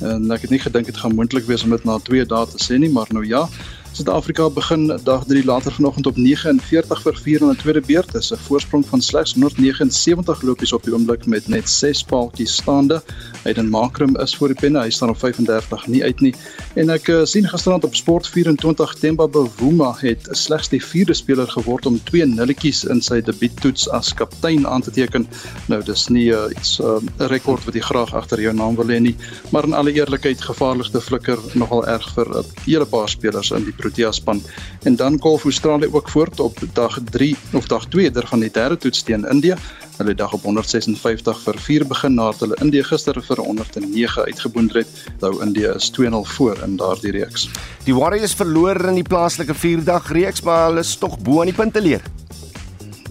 [0.00, 2.60] En ek het nie gedink dit gaan moontlik wees om dit na 2 dae te
[2.62, 3.48] sê nie, maar nou ja.
[3.92, 8.12] Suid-Afrika begin dag 3 later vanoggend op 49 vir 4 in die tweede beurt.
[8.12, 13.02] Dis 'n voorsprong van slegs 179 lopies op die oomblik met net 6 paaltjies staande.
[13.42, 14.80] Hayden Makrum is voor die penne.
[14.80, 16.34] Hy staan op 35 nie uit nie.
[16.74, 21.48] En ek uh, sien gisterand op Sport 24 Temba Bavuma het slegs die vierde speler
[21.48, 25.26] geword om twee nulletjies in sy debuuttoets as kaptein aan te teken.
[25.66, 28.86] Nou dis nie uh, iets 'n uh, rekord wat jy graag agter jou naam wil
[28.86, 29.16] hê nie,
[29.50, 33.64] maar in alle eerlikheid gevaarligste flikker nogal erg vir 'n uh, hele paar spelers in
[33.64, 34.42] die Protea span.
[34.82, 38.50] En dan golf Australië ook voort op dag 3 of dag 2 der van die
[38.50, 39.56] derde toets teen India.
[39.98, 44.92] Hulle dag op 156 vir 4 begin nadat hulle Indië gister vir 109 uitgeboonder het.
[45.20, 47.48] Nou Indië is 2-0 voor in daardie reeks.
[47.84, 51.56] Die Warriors verloor in die plaaslike 4-dag reeks, maar hulle is tog bo aan die
[51.56, 52.06] punte leer.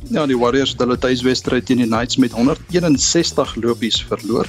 [0.07, 4.47] Ja, die Warriors het hulle tuiswedstryd teen die Knights met 161 lopies verloor.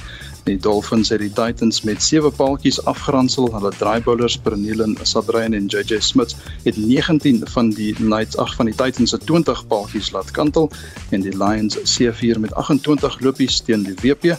[0.49, 3.51] Die Dolphins het die Titans met 7 paaltjies afgeransel.
[3.53, 6.33] Hulle draaibowlers Pernille Sabrine en JJ Smith
[6.63, 10.71] het 19 van die Knights ag van die Titans se 20 paaltjies laat kantel
[11.13, 14.33] en die Lions C4 met 28 lopies teen die WP.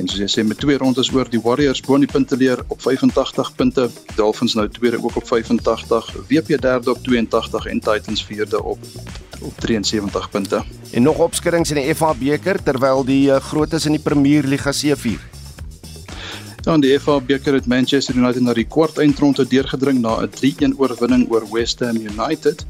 [0.00, 2.62] En soos jy sê met twee rondes oor die Warriors bo in die punte leer
[2.72, 8.24] op 85 punte, Dolphins nou tweede ook op 85, WP derde op 82 en Titans
[8.24, 8.80] vierde op
[9.40, 10.62] op 73 punte.
[10.92, 14.72] En nog opskrings in die FA beker terwyl die uh, grootes in die Premier Liga
[14.72, 15.29] C4
[16.70, 20.76] In die FA beker het Manchester United na die kwart eindronde deurgedring na 'n 3-1
[20.78, 22.62] oorwinning oor West Ham United.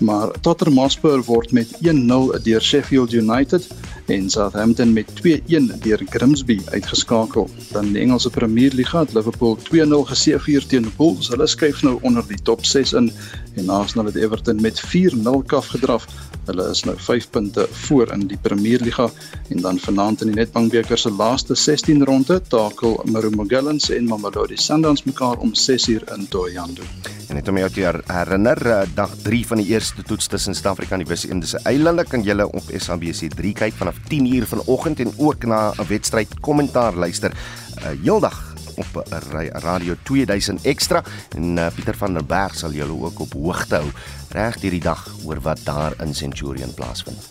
[0.00, 3.68] Maar Tottenham Hotspur word met 1-0 deur Sheffield United
[4.06, 7.50] en Southampton met 2-1 deur Grimsby uitgeskakel.
[7.72, 11.28] Dan die Engelse Premier Liga het Liverpool 2-0 geseëvier teen Wolves.
[11.28, 13.12] Hulle skuif nou onder die top 6 in
[13.56, 16.06] en Arsenal het Everton met 4-0 kaf gedraf.
[16.46, 19.08] Hulle is nou 5 punte voor in die Premier Liga
[19.48, 24.06] en dan vanaand in die Nedbank beker se laaste 16 ronde takel Marumo Gallants en
[24.06, 26.86] Mamelodi Sundowns mekaar om 6uur in Thohoyandou.
[27.26, 30.94] En net om jou te herinner, eh, dag 3 van die eerste toets tussen Suid-Afrika
[30.94, 35.72] en die Wes-Indiese Eilande kan jy op SABC3 kyk vanaf 10uur vanoggend en ook na
[35.76, 39.06] 'n wedstryd kommentaar luister uh, heeldag op
[39.52, 41.02] Radio 2000 ekstra
[41.36, 43.90] en uh, Pieter van der Berg sal julle ook op hoogte hou
[44.30, 47.28] reg hierdie dag oor wat daar in Centurion plaasvind.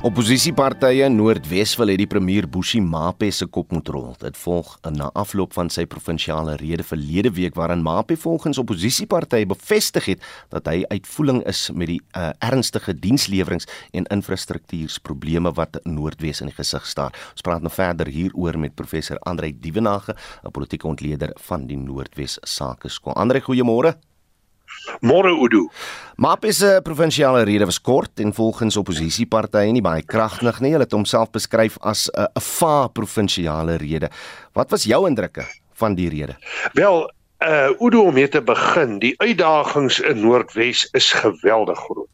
[0.00, 4.14] Opposisiepartye in Noordwes wil hê die premier Bushi Mape se kop moet rol.
[4.22, 10.08] Dit volg na afloop van sy provinsiale rede verlede week waarin Mape volgens opposisiepartye bevestig
[10.14, 10.24] het
[10.56, 16.56] dat hy uitvoering is met die uh, ernstige dienslewerings en infrastruktuurprobleme wat Noordwes in die
[16.56, 17.12] gesig staar.
[17.36, 22.40] Ons praat nou verder hieroor met professor Andrei Dievenage, 'n politieke ontleder van die Noordwes
[22.40, 23.20] Sakeskool.
[23.20, 23.98] Andrei, goeiemôre.
[25.00, 25.68] Môre Udo.
[26.20, 30.74] Mape se provinsiale rede was kort en volgens opposisiepartye nie baie kragtig nie.
[30.74, 34.10] Hulle het homself beskryf as 'n 'n va provinsiale rede.
[34.52, 36.36] Wat was jou indrukke van die rede?
[36.72, 42.10] Wel, uh Udo om mee te begin, die uitdagings in Noordwes is geweldig groot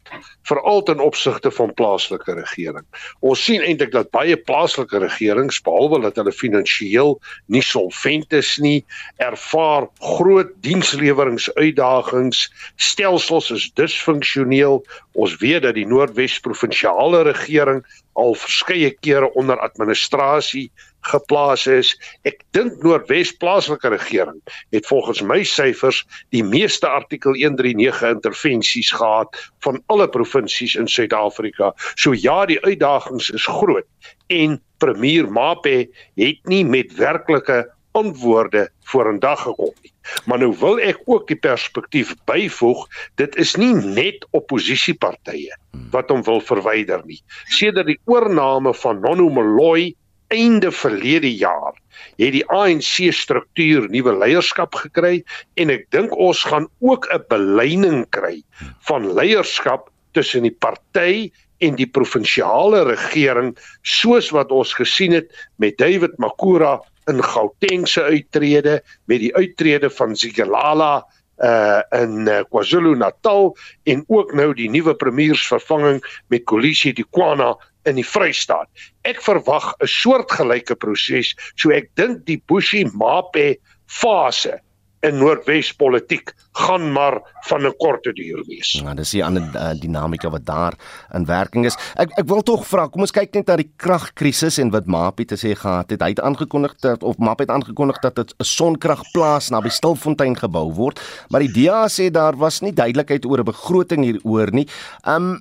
[0.46, 2.84] veral ten opsigte van plaaslike regering.
[3.20, 7.16] Ons sien eintlik dat baie plaaslike regerings behalwe dat hulle finansiëel
[7.52, 8.84] nie solvent is nie,
[9.22, 14.82] ervaar groot diensleweringsuitdagings, stelsels is disfunksioneel.
[15.18, 17.82] Ons weet dat die Noordwes provinsiale regering
[18.16, 20.70] al verskeie kere onder administrasie
[21.10, 21.92] geplaas is.
[22.28, 24.40] Ek dink Noordwes plaaslike regering
[24.74, 26.02] het volgens my syfers
[26.34, 31.72] die meeste artikel 139 intervensies gehad van alle provinsies in Suid-Afrika.
[31.94, 33.86] So ja, die uitdagings is groot
[34.32, 35.86] en premier Mape
[36.18, 37.64] het nie met werklike
[37.96, 39.92] antwoorde vorendag gekom nie.
[40.24, 42.84] Maar nou wil ek ook die perspektief byvoeg,
[43.20, 45.56] dit is nie net oppositiepartye
[45.94, 47.22] wat hom wil verwyder nie.
[47.52, 49.94] Sedert die oorneem van Nono Moloi
[50.34, 51.74] einde verlede jaar
[52.16, 55.20] het die ANC struktuur nuwe leierskap gekry
[55.60, 58.42] en ek dink ons gaan ook 'n beleining kry
[58.88, 61.30] van leierskap tussen die party
[61.64, 68.02] en die provinsiale regering soos wat ons gesien het met David Makura in Gauteng se
[68.02, 74.94] uittrede met die uittrede van Zigalala uh in uh, KwaZulu-Natal en ook nou die nuwe
[74.96, 76.00] premiersvervanging
[76.32, 77.52] met Kolisi Dikwana
[77.84, 78.68] in die Vrystaat.
[79.06, 84.58] Ek verwag 'n soortgelyke proses, so ek dink die Bushi Mape fase
[85.06, 88.72] in Noordwes politiek gaan maar van 'n korte duur wees.
[88.72, 90.74] Ja, dis die ander uh, dinamika wat daar
[91.14, 91.76] in werking is.
[91.94, 95.24] Ek ek wil tog vra, kom ons kyk net na die kragkrisis en wat Mape
[95.24, 96.02] te sê gehad het.
[96.02, 101.00] Hy het aangekondig dat of Mape het aangekondig dat 'n sonkragplaas naby Stilfontein gebou word,
[101.30, 104.66] maar die DA sê daar was nie duidelikheid oor 'n begroting hieroor nie.
[105.04, 105.38] Um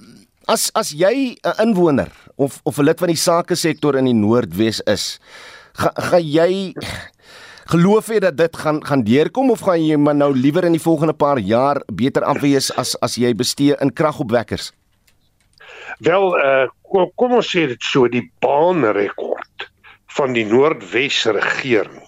[0.48, 4.14] as as jy 'n inwoner of of 'n lid van die sake sektor in die
[4.14, 5.20] Noordwes is,
[5.74, 6.74] gaan ga jy
[7.66, 10.82] geloof jy dat dit gaan gaan deurkom of gaan jy maar nou liewer in die
[10.82, 14.72] volgende paar jaar beter afwees as as jy bestee in kragopwekkers?
[16.00, 19.70] Wel, uh, kom, kom ons sê dit so die baanrekord
[20.18, 22.04] van die Noordwes regering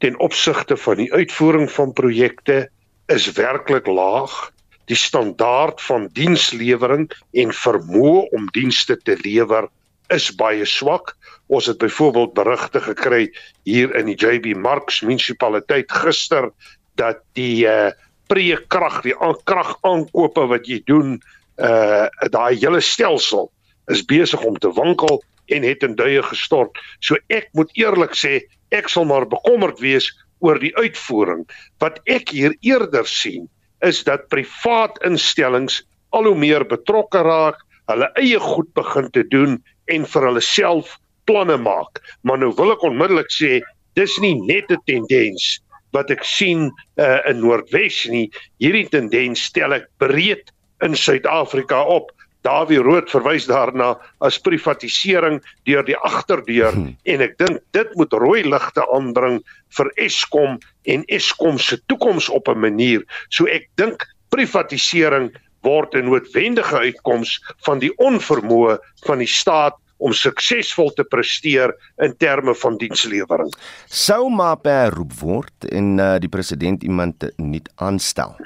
[0.00, 2.68] ten opsigte van die uitvoering van projekte
[3.12, 4.49] is werklik laag.
[4.90, 7.04] Die standaard van dienslewering
[7.38, 9.68] en vermoë om dienste te lewer
[10.10, 11.12] is baie swak.
[11.46, 13.28] Ons het byvoorbeeld berigte gekry
[13.68, 16.50] hier in die JB Marks munisipaliteit gister
[16.98, 17.92] dat die uh
[18.30, 21.16] prekrag, die krag aankope wat jy doen,
[21.58, 23.50] uh daai hele stelsel
[23.90, 26.78] is besig om te wankel en het in duie gestort.
[26.98, 28.38] So ek moet eerlik sê,
[28.70, 31.46] ek sal maar bekommerd wees oor die uitvoering.
[31.82, 33.48] Wat ek hier eerder sien,
[33.86, 39.58] is dat privaat instellings al hoe meer betrokke raak, hulle eie goed begin te doen
[39.90, 40.96] en vir hulle self
[41.30, 42.00] planne maak.
[42.22, 43.60] Maar nou wil ek onmiddellik sê,
[43.98, 45.58] dis nie net 'n tendens
[45.92, 48.30] wat ek sien uh, in Noordwes nie.
[48.62, 50.52] Hierdie tendens stel ek breed
[50.86, 52.12] in Suid-Afrika op.
[52.46, 56.94] Dawie Rood verwys daarna as privatisering deur die agterdeur hmm.
[57.04, 59.42] en ek dink dit moet rooi ligte aandring
[59.76, 63.04] vir Eskom en Eskom se toekoms op 'n manier.
[63.28, 65.30] So ek dink privatisering
[65.62, 72.16] word 'n noodwendige uitkoms van die onvermoë van die staat om suksesvol te presteer in
[72.16, 73.52] terme van dienslewering.
[73.86, 78.36] Sou maar beroep word en uh, die president iemand nie aanstel.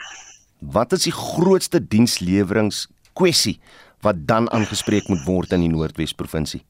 [0.59, 3.61] Wat is die grootste dienslewerings kwessie
[4.01, 6.65] wat dan aangespreek moet word in die Noordwes provinsie?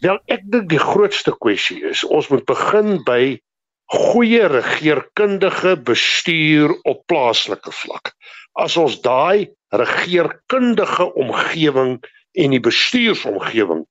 [0.00, 3.36] Wel, ek dink die grootste kwessie is ons moet begin by
[3.88, 8.12] goeie regeringskundige bestuur op plaaslike vlak
[8.58, 11.98] as ons daai regeringskundige omgewing
[12.38, 13.84] en die bestuursomgewing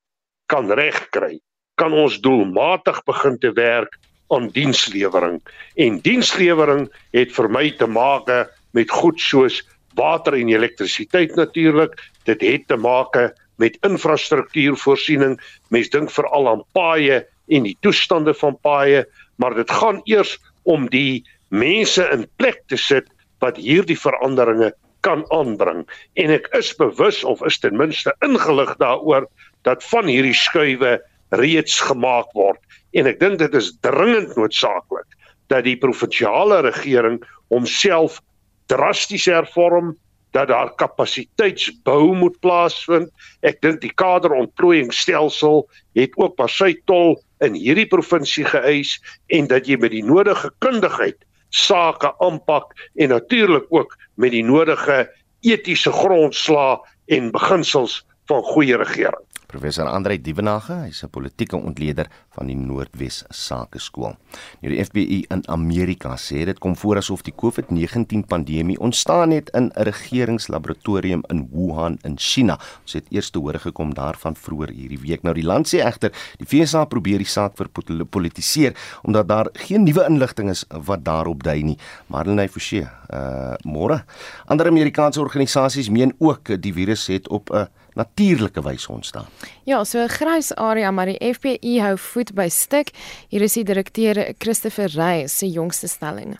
[0.52, 1.38] kan regkry,
[1.80, 3.98] kan ons doelmatig begin te werk
[4.34, 5.38] aan dienslewering.
[5.80, 8.28] En dienslewering het vir my te maak
[8.76, 9.62] met goed soos
[9.96, 11.96] water en elektrisiteit natuurlik.
[12.28, 13.16] Dit het te maak
[13.58, 15.38] met infrastruktuurvoorsiening.
[15.72, 19.06] Mens dink veral aan paaie en die toestande van paaie,
[19.38, 20.36] maar dit gaan eers
[20.68, 21.24] om die
[21.54, 23.08] mense in plek te sit
[23.42, 24.72] wat hierdie veranderinge
[25.06, 25.84] kan aanbring.
[26.18, 29.28] En ek is bewus of is ten minste ingelig daaroor
[29.66, 30.98] dat van hierdie skuwe
[31.38, 32.60] reeds gemaak word.
[32.96, 35.06] En ek dink dit is dringend noodsaaklik
[35.52, 37.20] dat die provinsiale regering
[37.52, 38.20] homself
[38.68, 39.94] drasties hervorm
[40.36, 43.10] dat daar kapasiteitsbou moet plaasvind.
[43.40, 45.64] Ek dink die kaderontplooiingsstelsel
[45.98, 48.98] het ook by sy tol in hierdie provinsie geëis
[49.34, 51.18] en dat jy met die nodige kundigheid
[51.54, 55.06] sake aanpak en natuurlik ook met die nodige
[55.46, 56.76] etiese grondslae
[57.14, 59.27] en beginsels van goeie regering.
[59.48, 62.06] Professor Andre Dievenage, hy's 'n politieke ontleder
[62.36, 64.12] van die Noordwes Sakeskool.
[64.60, 69.48] Nou die FBI in Amerika sê dit kom voor asof die COVID-19 pandemie ontstaan het
[69.50, 72.58] in 'n regeringslaboratorium in Wuhan in China.
[72.82, 75.22] Ons het eers te hore gekom daarvan vroeër hierdie week.
[75.22, 80.04] Nou die land sê egter die FSA probeer die saak verpolitiseer omdat daar geen nuwe
[80.08, 81.78] inligting is wat daarop dui nie.
[82.06, 84.04] Marlene Forsie, uh môre.
[84.46, 89.26] Ander Amerikaanse organisasies meen ook die virus het op 'n natuurlike wyse ontstaan.
[89.64, 92.90] Ja, so 'n grys area, maar die FBI hou voet by stuk.
[93.28, 96.38] Hier is die direkteur Christopher Reis se jongste stelling.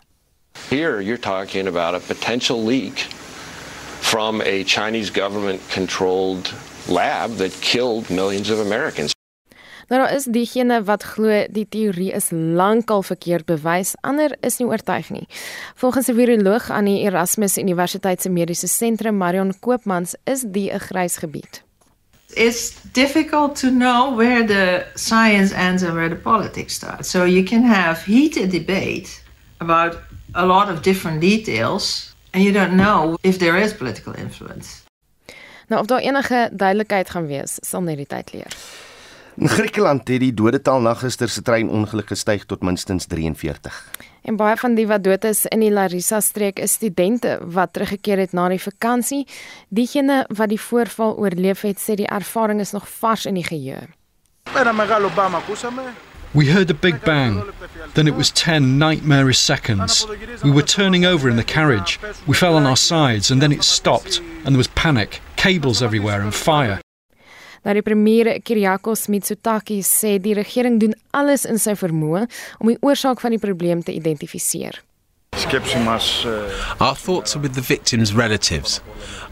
[0.69, 3.07] Here you're talking about a potential leak
[3.99, 6.53] from a Chinese government controlled
[6.87, 9.18] lab that killed millions of Americans.
[9.89, 14.67] Nou daar is diegene wat glo die teorie is lankal verkeerd bewys, ander is nie
[14.67, 15.25] oortuig nie.
[15.75, 20.79] Volgens 'n viroloog aan die Erasmus Universiteit se Mediese Sentrum, Marion Koopmans, is die 'n
[20.79, 21.63] grys gebied.
[22.33, 27.09] It's difficult to know where the science ends and where the politics starts.
[27.09, 29.21] So you can have heated debate
[29.57, 29.97] about
[30.31, 34.69] a lot of different details and you don't know if there is political influence.
[35.67, 38.53] Nou of daar enige duidelikheid gaan wees, sal net die tyd leer.
[39.35, 43.75] In Griekeland het die dodetal na gister se treinongeluk gestyg tot minstens 43.
[44.21, 48.17] En baie van die wat dood is in die Larissa streek is studente wat teruggekeer
[48.17, 49.27] het na die vakansie.
[49.69, 53.87] Diegene wat die voorval oorleef het, sê die ervaring is nog vars in die geheue.
[56.31, 57.43] We heard a big bang.
[57.93, 60.05] Then it was 10 nightmare seconds.
[60.43, 61.99] We were turning over in the carriage.
[62.27, 66.21] We fell on our sides and then it stopped and there was panic, cables everywhere
[66.21, 66.79] and fire.
[67.63, 72.25] Nou die premier Kyriakos Mitsotakis sê die regering doen alles in sy vermoë
[72.59, 74.79] om die oorsaak van die probleem te identifiseer.
[75.31, 75.55] Eh,
[76.79, 78.81] Our thoughts are with the victims' relatives.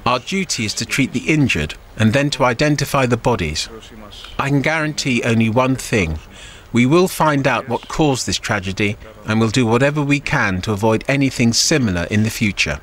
[0.05, 3.69] Our duty is to treat the injured and then to identify the bodies.
[4.39, 6.19] I can guarantee only one thing.
[6.71, 10.71] We will find out what caused this tragedy and will do whatever we can to
[10.73, 12.79] avoid anything similar in the future.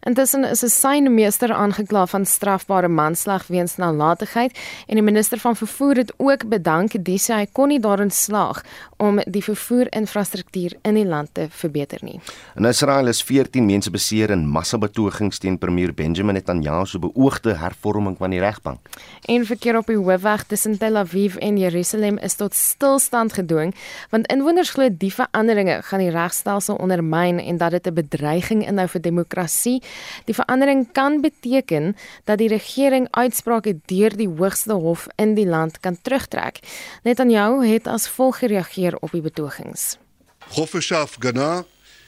[0.00, 5.96] Intussen is 'n synmeester aangekla van strafbare manslag weens nalatigheid en die minister van vervoer
[5.96, 8.62] het ook bedank dis hy kon nie daarin slaag
[8.96, 12.20] om die vervoerinfrastruktuur in die land te verbeter nie.
[12.56, 18.16] In Israel is 14 mense beseer in massabetogings teen premier Benjamin Netanyahu se beoogde hervorming
[18.18, 18.80] van die regbank.
[19.24, 23.74] En verkeer op die hoofweg tussen Tel Aviv en Jerusalem is tot stilstand gedwing
[24.10, 28.88] want inwoners glo die veranderinge gaan die regstelsel ondermyn en dat dit 'n bedreiging inhou
[28.88, 29.82] vir demokrasie
[30.24, 35.80] Die verandering kan beteken dat die regering uitsprake deur die hoogste hof in die land
[35.80, 36.60] kan terugtrek.
[37.02, 39.96] Netanyahu het as volg gereageer op die betogings.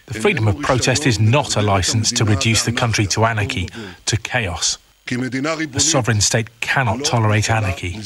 [0.04, 3.68] The freedom of protest is not a license to reduce the country to anarchy,
[4.04, 4.78] to chaos.
[5.04, 7.96] The sovereign state cannot tolerate anarchy.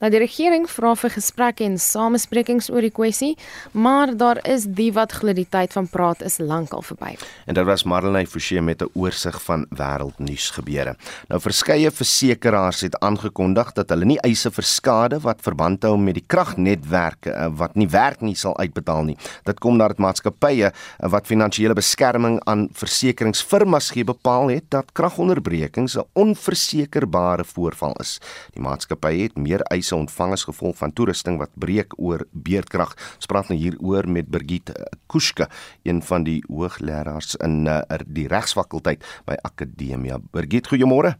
[0.00, 3.36] Nou die regering vra vir gesprekke en samesprekings oor die kwessie,
[3.72, 7.14] maar daar is die wat glo die tyd van praat is lankal verby.
[7.46, 10.96] En dit was Marlenae Forsie met 'n oorsig van wêreldnuus gebeure.
[11.28, 16.14] Nou verskeie versekerings het aangekondig dat hulle nie eise vir skade wat verband hou met
[16.14, 19.16] die kragnetwerke eh, wat nie werk nie sal uitbetaal nie.
[19.44, 20.72] Dit kom nadat maatskappye eh,
[21.10, 28.20] wat finansiële beskerming aan versekeringsfirmas gee bepaal het dat kragonderbrekings 'n onversekerbare voorval is.
[28.52, 32.94] Die maatskappye het meer eise se ontvang as gevolg van toerusting wat breek oor beerdkrag.
[33.16, 35.48] Ons praat nou hieroor met Birgit eh, Kuska,
[35.82, 40.18] een van die hoogleraars in uh, die regsfakulteit by Akademia.
[40.32, 41.16] Birgit, goeiemôre.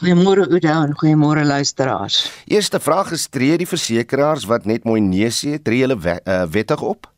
[0.00, 2.30] Goeiemôre Oudo en goeiemôre luisteraars.
[2.46, 6.44] Eerste vraag is tree die versekerings wat net mooi nee sê, tree hulle we, uh,
[6.54, 7.10] wettig op?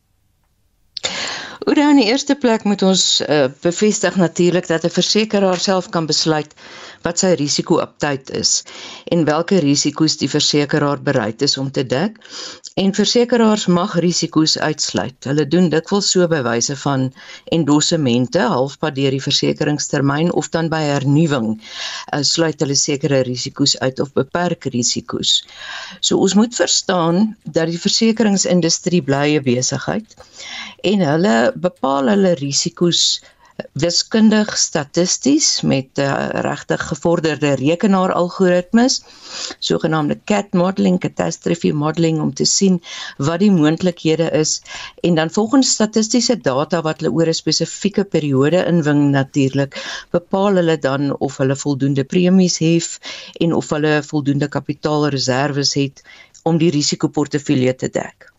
[1.63, 6.05] Oudo, in die eerste plek moet ons uh, bevestig natuurlik dat 'n versekeraar self kan
[6.05, 6.51] besluit
[7.05, 8.51] wat sy risiko-aptyd is
[9.13, 12.19] en watter risiko's die versekeraar bereid is om te dek.
[12.79, 15.17] En versekeraars mag risiko's uitsluit.
[15.29, 17.09] Hulle doen dikwels so by wyse van
[17.53, 21.51] endossemente halfpad deur die versekeringstermyn of dan by hernuwing.
[22.13, 25.41] Uh, sluit hulle sekere risiko's uit of beperk risiko's.
[26.01, 30.17] So ons moet verstaan dat die versekeringsindustrie blye besigheid
[30.83, 31.37] en hulle
[31.67, 33.21] bepaal hulle risiko's
[33.73, 38.99] wiskundig statisties met uh, regtig gevorderde rekenaaralgoritmes
[39.59, 42.79] sogenaamde CAT modeling catastrophe modeling om te sien
[43.17, 44.55] wat die moontlikhede is
[45.01, 49.77] en dan volgens statistiese data wat hulle oor 'n spesifieke periode inwing natuurlik
[50.11, 52.99] bepaal hulle dan of hulle voldoende premies hef
[53.39, 56.03] en of hulle voldoende kapitaalreserwes het
[56.43, 58.31] om die risikoportefeulje te dek.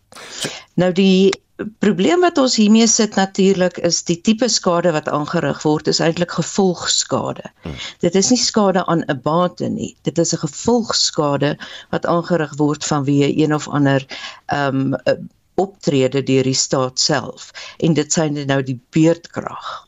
[0.75, 1.44] Nou die
[1.79, 6.35] probleem wat ons hiermee sit natuurlik is die tipe skade wat aangerig word is eintlik
[6.35, 7.47] gevolgskade.
[7.63, 7.77] Hmm.
[8.03, 9.95] Dit is nie skade aan 'n bate nie.
[10.03, 11.57] Dit is 'n gevolgskade
[11.91, 14.07] wat aangerig word vanweë een of ander
[14.47, 19.87] ehm um, optrede deur die staat self en dit sê nou die beurtkrag.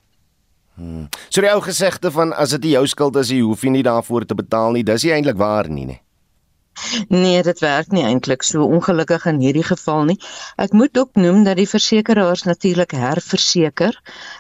[0.75, 1.09] Hmm.
[1.29, 4.35] So die ou gesegde van as dit jou skuld is, jy hoef nie daarvoor te
[4.35, 4.85] betaal nie.
[4.85, 6.01] Dis nie eintlik waar nie, nee.
[7.09, 10.17] Nee, dit werk nie eintlik so ongelukkig in hierdie geval nie.
[10.61, 13.97] Ek moet ook noem dat die versekeraars natuurlik herverseker.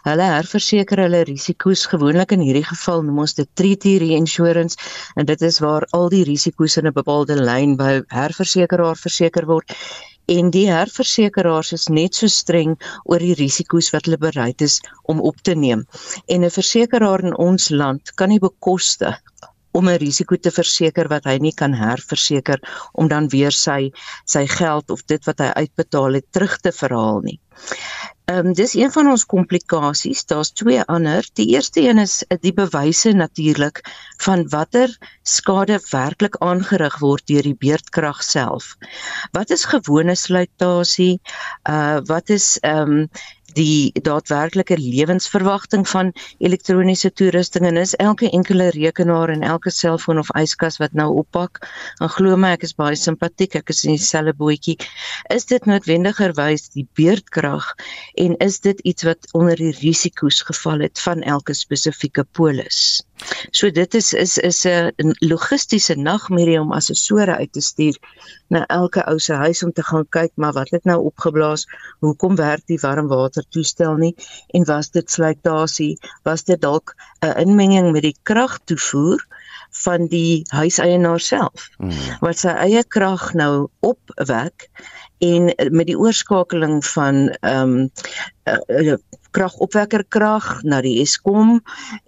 [0.08, 4.76] Hulle herverseker hulle risiko's gewoonlik in hierdie geval noem ons dit treaty reinsurance
[5.16, 9.72] en dit is waar al die risiko's in 'n bepaalde lyn by herversekeraar verseker word
[10.26, 12.74] en die herversekeraars is net so streng
[13.04, 14.80] oor die risiko's wat hulle bereid is
[15.12, 15.86] om op te neem.
[16.26, 19.22] En 'n versekeraar in ons land kan nie bekostig
[19.78, 22.62] om 'n risiko te verseker wat hy nie kan herverseker
[22.92, 23.92] om dan weer sy
[24.24, 27.40] sy geld of dit wat hy uitbetaal het terug te verhaal nie.
[28.26, 30.24] Ehm um, dis een van ons komplikasies.
[30.26, 31.28] Daar's twee ander.
[31.38, 33.78] Die eerste een is eh, die bewyse natuurlik
[34.24, 34.90] van watter
[35.22, 38.74] skade werklik aangerig word deur die beerdkrag self.
[39.30, 41.20] Wat is gewone slytasie?
[41.70, 43.08] Uh wat is ehm um,
[43.56, 46.12] die daadwerklike lewensverwagting van
[46.44, 51.62] elektroniese toerusting en is elke enkele rekenaar en elke selfoon of yskas wat nou oppak.
[52.04, 54.76] En glo my ek is baie simpatiek ek is in dieselfde bootjie.
[55.32, 57.72] Is dit noodwendigerwys die beerdkrag
[58.26, 63.05] en is dit iets wat onder die risiko's geval het van elke spesifieke polis
[63.50, 67.96] So dit is is is 'n logistiese nagmerrie om assessore uit te stuur
[68.48, 71.66] na elke ou se huis om te gaan kyk maar wat het nou opgeblaas?
[72.00, 74.14] Hoekom werk die warmwater toestel nie?
[74.48, 75.98] En was dit slytasie?
[76.22, 79.26] Was dit dalk 'n inmenging met die kragtoevoer
[79.70, 81.68] van die huiseienaar self?
[81.76, 81.92] Hmm.
[82.20, 84.70] Wat sy eie krag nou opwek
[85.18, 87.90] en met die oorskakeling van ehm um,
[88.46, 88.96] uh, uh,
[89.36, 91.58] kragopwekkerkrag na die Eskom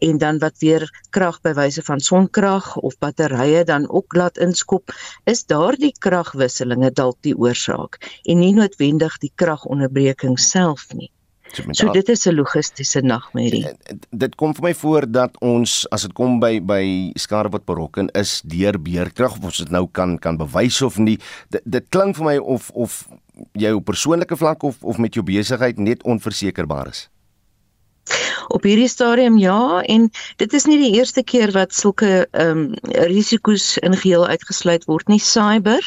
[0.05, 4.95] en dan wat weer krag by wyse van sonkrag of batterye dan ook laat inskop,
[5.25, 11.11] is daardie kragwisselinge dalk die oorsaak en nie noodwendig die kragonderbreking self nie.
[11.73, 13.67] So dit is 'n logistiese nagmerrie.
[14.11, 18.09] Dit kom vir my voor dat ons as dit kom by by skade wat berokken
[18.09, 21.19] is deur beerkrag of ons dit nou kan kan bewys of nie.
[21.49, 23.09] Dit, dit klink vir my of of
[23.53, 27.09] jy op persoonlike vlak of of met jou besigheid net onversekerbaar is
[28.49, 32.75] op hierdie stadium ja en dit is nie die eerste keer wat sulke ehm um,
[33.09, 35.21] risiko's in geheel uitgesluit word nie.
[35.21, 35.85] Cyber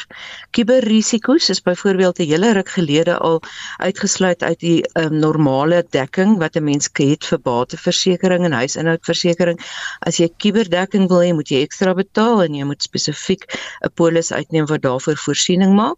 [0.50, 3.42] kuberrisiko's is byvoorbeeld 'n hele ruk gelede al
[3.78, 9.58] uitgesluit uit die um, normale dekking wat 'n mens het vir bateversekering en huisinhoudversekering.
[10.00, 13.44] As jy kuberdekking wil hê moet jy ekstra betaal en jy moet spesifiek
[13.84, 15.96] 'n polis uitneem wat daarvoor voorsiening maak.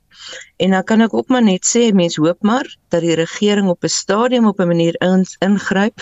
[0.57, 3.83] En dan kan ek ook maar net sê mense hoop maar dat die regering op
[3.83, 4.95] 'n stadium op 'n manier
[5.39, 5.97] ingryp.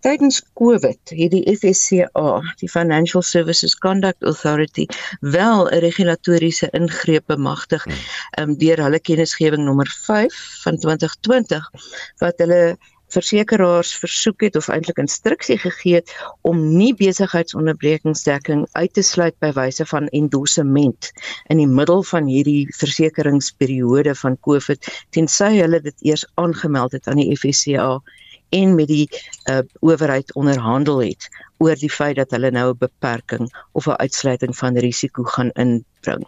[0.00, 4.86] Tydens COVID het die FSCA, die Financial Services Conduct Authority,
[5.20, 7.86] wel 'n regulatoriese ingreep bemagtig
[8.38, 11.70] um, deur hulle kennisgewing nommer 5 van 2020
[12.18, 12.78] wat hulle
[13.14, 16.12] versekeraars versoek het of eintlik instruksie gegee het
[16.48, 21.12] om nie besigheidsonderbrekingsdekking uit te sluit by wyse van endorsement
[21.52, 27.22] in die middel van hierdie versekeringsperiode van COVID tensy hulle dit eers aangemeld het aan
[27.22, 28.00] die FSCA
[28.54, 29.06] en met die
[29.50, 31.28] uh, owerheid onderhandel het
[31.58, 36.26] oor die feit dat hulle nou 'n beperking of 'n uitsluiting van risiko gaan inbring.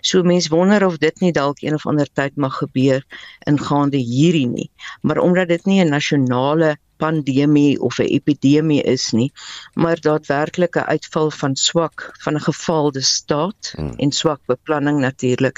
[0.00, 3.04] So mense wonder of dit nie dalk een of ander tyd mag gebeur
[3.46, 4.70] ingaande hierdie nie,
[5.02, 9.32] maar omdat dit nie 'n nasionale pandemie of 'n epidemie is nie,
[9.74, 13.94] maar daadwerklike uitval van swak van 'n gefaalde staat hmm.
[13.96, 15.56] en swak beplanning natuurlik.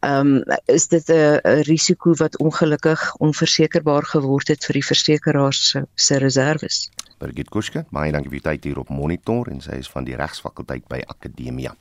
[0.00, 1.38] Ehm um, is dit 'n
[1.72, 6.90] risiko wat ongelukkig onversekerbaar geword het vir die versekeraars se, se reserves.
[7.22, 10.16] Birgit Kuske, baie dankie vir u tyd hier op Monitor en sy is van die
[10.18, 11.74] regsfakulteit by Akademia.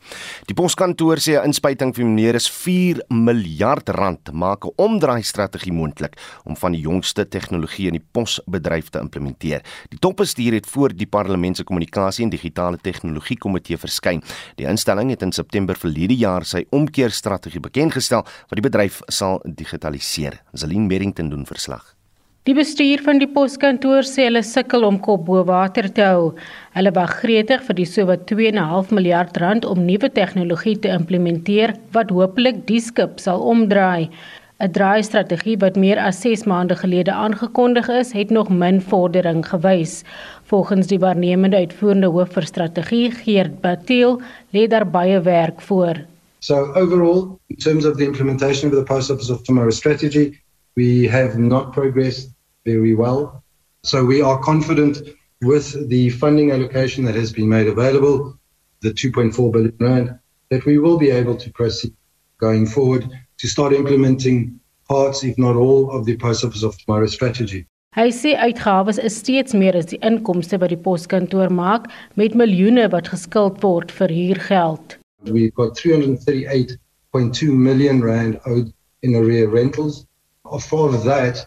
[0.49, 5.73] Die poskantoor sê 'n inspuiting vir meneer is 4 miljard rand maak 'n omdraai strategie
[5.73, 9.61] moontlik om van die jongste tegnologie in die posbedryf te implementeer.
[9.89, 14.21] Die topbestuur het voor die parlement se kommunikasie en digitale tegnologie komitee verskyn.
[14.57, 19.41] Die instelling het in September verlede jaar sy omkeerstrategie bekend gestel wat die bedryf sal
[19.45, 20.41] digitaliseer.
[20.53, 22.00] Zelin Merrington doen verslag.
[22.49, 26.31] Die bestuur van die poskantoor sê hulle sukkel om kop bo water te hou.
[26.73, 32.09] Hulle wag gretig vir die sowat 2.5 miljard rand om nuwe tegnologie te implementeer wat
[32.09, 34.09] hopelik die skip sal omdraai.
[34.57, 40.01] 'n Draai-strategie wat meer as 6 maande gelede aangekondig is, het nog min vordering gewys.
[40.49, 44.17] Volgens die waarnemende uitvoerende hoof vir strategie, Geert Batiel,
[44.53, 46.01] lê daar baie werk voor.
[46.39, 50.40] So overall, in terms of the implementation of the Post Office of Tomorrow strategy,
[50.75, 52.29] we have not progressed
[52.65, 53.43] very well.
[53.83, 54.99] So we are confident
[55.41, 58.37] with the funding allocation that has been made available,
[58.81, 60.19] the 2.4 billion rand,
[60.49, 61.93] that we will be able to proceed
[62.39, 67.07] going forward to start implementing parts, if not all, of the Post Office of Tomorrow
[67.07, 67.65] strategy.
[67.91, 72.85] Hy sê uitgawes is steeds meer as die inkomste wat die poskantoor maak met miljoene
[72.93, 74.95] wat geskuld word vir huurgeld.
[75.27, 78.71] We've got 338.2 million rand owed
[79.03, 80.05] in arrear rentals
[80.51, 81.45] of that,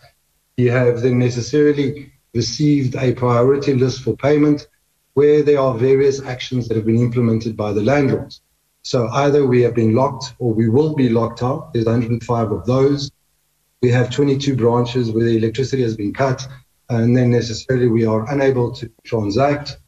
[0.57, 4.69] you have then necessarily received a priority list for payment
[5.15, 8.43] where there are various actions that have been implemented by the landlords.
[8.83, 11.73] So either we have been locked or we will be locked out.
[11.73, 13.11] There's 105 of those.
[13.81, 16.47] We have 22 branches where the electricity has been cut
[16.91, 19.79] and then necessarily we are unable to transact.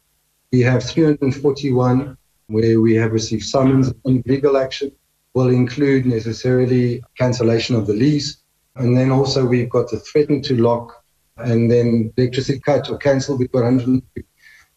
[0.51, 4.91] We have 341 where we have received summons on legal action
[5.33, 8.37] will include necessarily cancellation of the lease.
[8.79, 11.03] And then also we've got the threaten to lock
[11.37, 13.37] and then electricity cut or cancel.
[13.37, 14.01] We've got 100.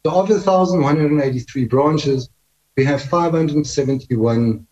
[0.04, 2.30] So of the 1,183 branches,
[2.76, 4.66] we have 571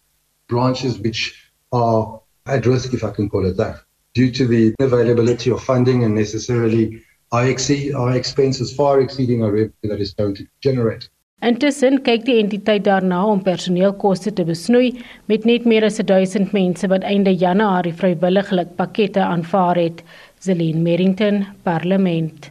[0.48, 3.80] branches which are at risk, if I can call it that,
[4.14, 7.02] due to the availability of funding and necessarily
[7.32, 11.10] our, our expenses far exceeding our revenue that is going to generate.
[11.38, 14.88] Intussen kyk die entiteit daarna om personeelkoste te besnoei
[15.30, 20.02] met net meer as 1000 mense wat einde Januarie vrywilliglik pakkette aanvaar het.
[20.42, 22.50] Zelin Merrington, Parlement.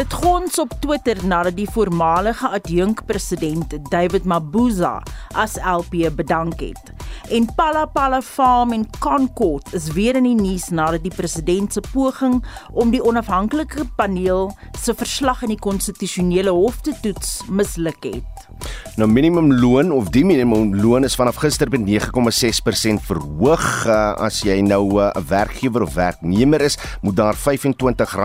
[0.00, 4.94] Dit gons op Twitter nadat die voormalige adjunkpresident David Mabuza
[5.36, 6.92] as LP bedank het.
[7.28, 11.82] En Pala Pala Farm in Concord is weer in die nuus nadat die president se
[11.92, 12.40] poging
[12.72, 14.48] om die onafhanklike paneel
[14.80, 18.48] se verslag in die konstitusionele hof te toets misluk het.
[18.96, 23.68] Nou minimumloon of die minimumloon is vanaf gister by 9,6% verhoog.
[23.84, 28.16] Uh, as jy nou uh, 'n uh, werkgewer of werknemer is, moet daar R25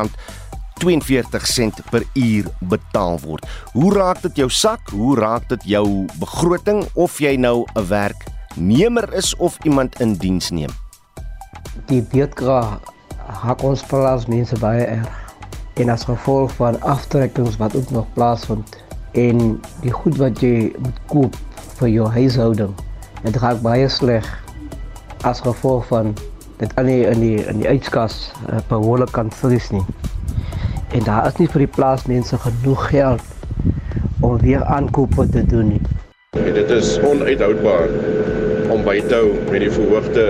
[0.79, 3.45] 42 sent per uur betaal word.
[3.73, 4.89] Hoe raak dit jou sak?
[4.91, 10.49] Hoe raak dit jou begroting of jy nou 'n werknemer is of iemand in diens
[10.49, 10.71] neem?
[11.87, 12.79] Die beedkra
[13.25, 15.23] hak ons plaas mense baie erg.
[15.75, 18.77] En as gevolg van aftrekkings wat ook nog plaasvind
[19.11, 21.35] en die goed wat jy moet koop
[21.77, 22.75] vir jou huishouding,
[23.23, 24.43] dit raak baie sleg
[25.23, 26.13] as gevolg van
[26.57, 29.83] dit aan die in die in die uitskas uh, behoorlik kan vries nie
[30.91, 33.21] en daar is nie vir die plaasmense genoeg geld
[34.21, 35.81] om weer aankope te doen nie.
[36.35, 37.89] En dit is onuithoudbaar
[38.73, 40.25] om by te hou met die verhoogde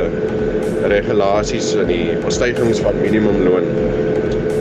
[0.92, 3.70] regulasies en die stygings van minimumloon.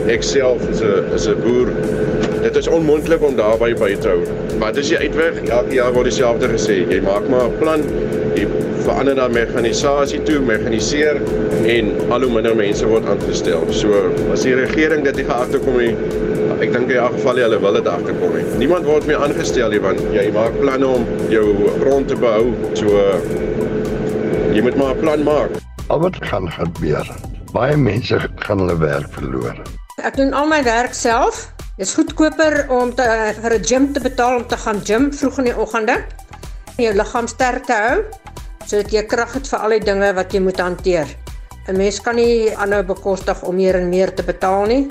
[0.09, 1.71] Ek self is 'n is 'n boer.
[2.41, 4.21] Dit is onmoontlik om daarby by te hou.
[4.59, 5.41] Wat is die uitweg?
[5.49, 6.85] Elke jaar word dieselfde gesê.
[6.89, 7.81] Jy maak maar 'n plan,
[8.35, 8.47] jy
[8.85, 11.19] verander dan mekanisasie toe, mekaniseer
[11.69, 13.65] en al hoe minder mense word aangestel.
[13.73, 13.93] So
[14.33, 15.93] as die regering dit nie agterkom nie,
[16.55, 18.43] ek dink in elk geval hulle wil dit agterkom nie.
[18.61, 21.45] Niemand word meer aangestel nie want jy maak planne om jou
[21.79, 22.51] grond te behou.
[22.77, 23.01] So
[24.55, 25.57] jy moet maar 'n plan maak.
[25.89, 27.09] Al wat gaan gebeur.
[27.53, 29.55] Baie mense gaan hulle werk verloor.
[30.03, 31.51] Ek doen al my werk self.
[31.77, 35.37] Dit is goedkoper om te, vir 'n gym te betaal om te gaan gym vroeg
[35.37, 35.97] in die oggende.
[36.77, 38.03] Jou liggaam sterk te hou
[38.65, 41.07] sodat jy krag het vir al die dinge wat jy moet hanteer.
[41.67, 44.87] 'n Mens kan nie aanhou bekostig om meer en meer te betaal nie.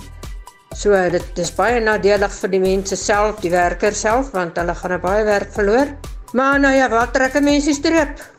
[0.74, 5.00] So dit is baie nadelig vir die mense self, die werkers self, want hulle gaan
[5.00, 5.86] baie werk verloor.
[6.32, 8.33] Maar nou ja, wat trek 'n mens die streep?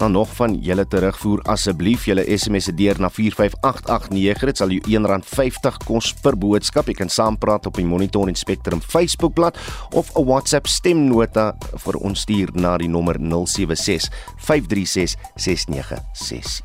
[0.00, 1.42] Dan nog van julle terugvoer.
[1.42, 6.88] Asseblief julle SMS'e deur na 45889 dit sal jou R1.50 kos per boodskap.
[6.88, 9.58] Jy kan saampraat op die Monitor en Spectrum Facebookblad
[9.92, 11.52] of 'n WhatsApp stemnota
[11.84, 16.64] vir ons stuur na die nommer 076 536 6961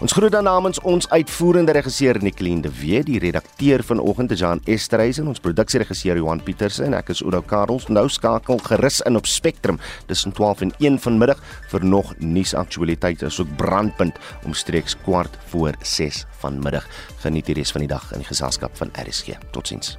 [0.00, 4.60] Ons groet dan namens ons uitvoerende regisseur Nicoline de Wet die redakteur vanoggend is Jan
[4.64, 7.88] Esterhuizen ons produksieregisseur Johan Pieterse en ek is Oudo Karels.
[7.88, 11.38] Nou skakel gerus in op Spectrum tussen 12 en 1 vanmiddag
[11.68, 14.18] vir nog nuusaktualiteite asook brandpunt
[14.48, 16.86] omstreeks kwart voor 6 vanmiddag.
[17.24, 19.36] Geniet die res van die dag in die geselskap van RSG.
[19.52, 19.98] Totsiens.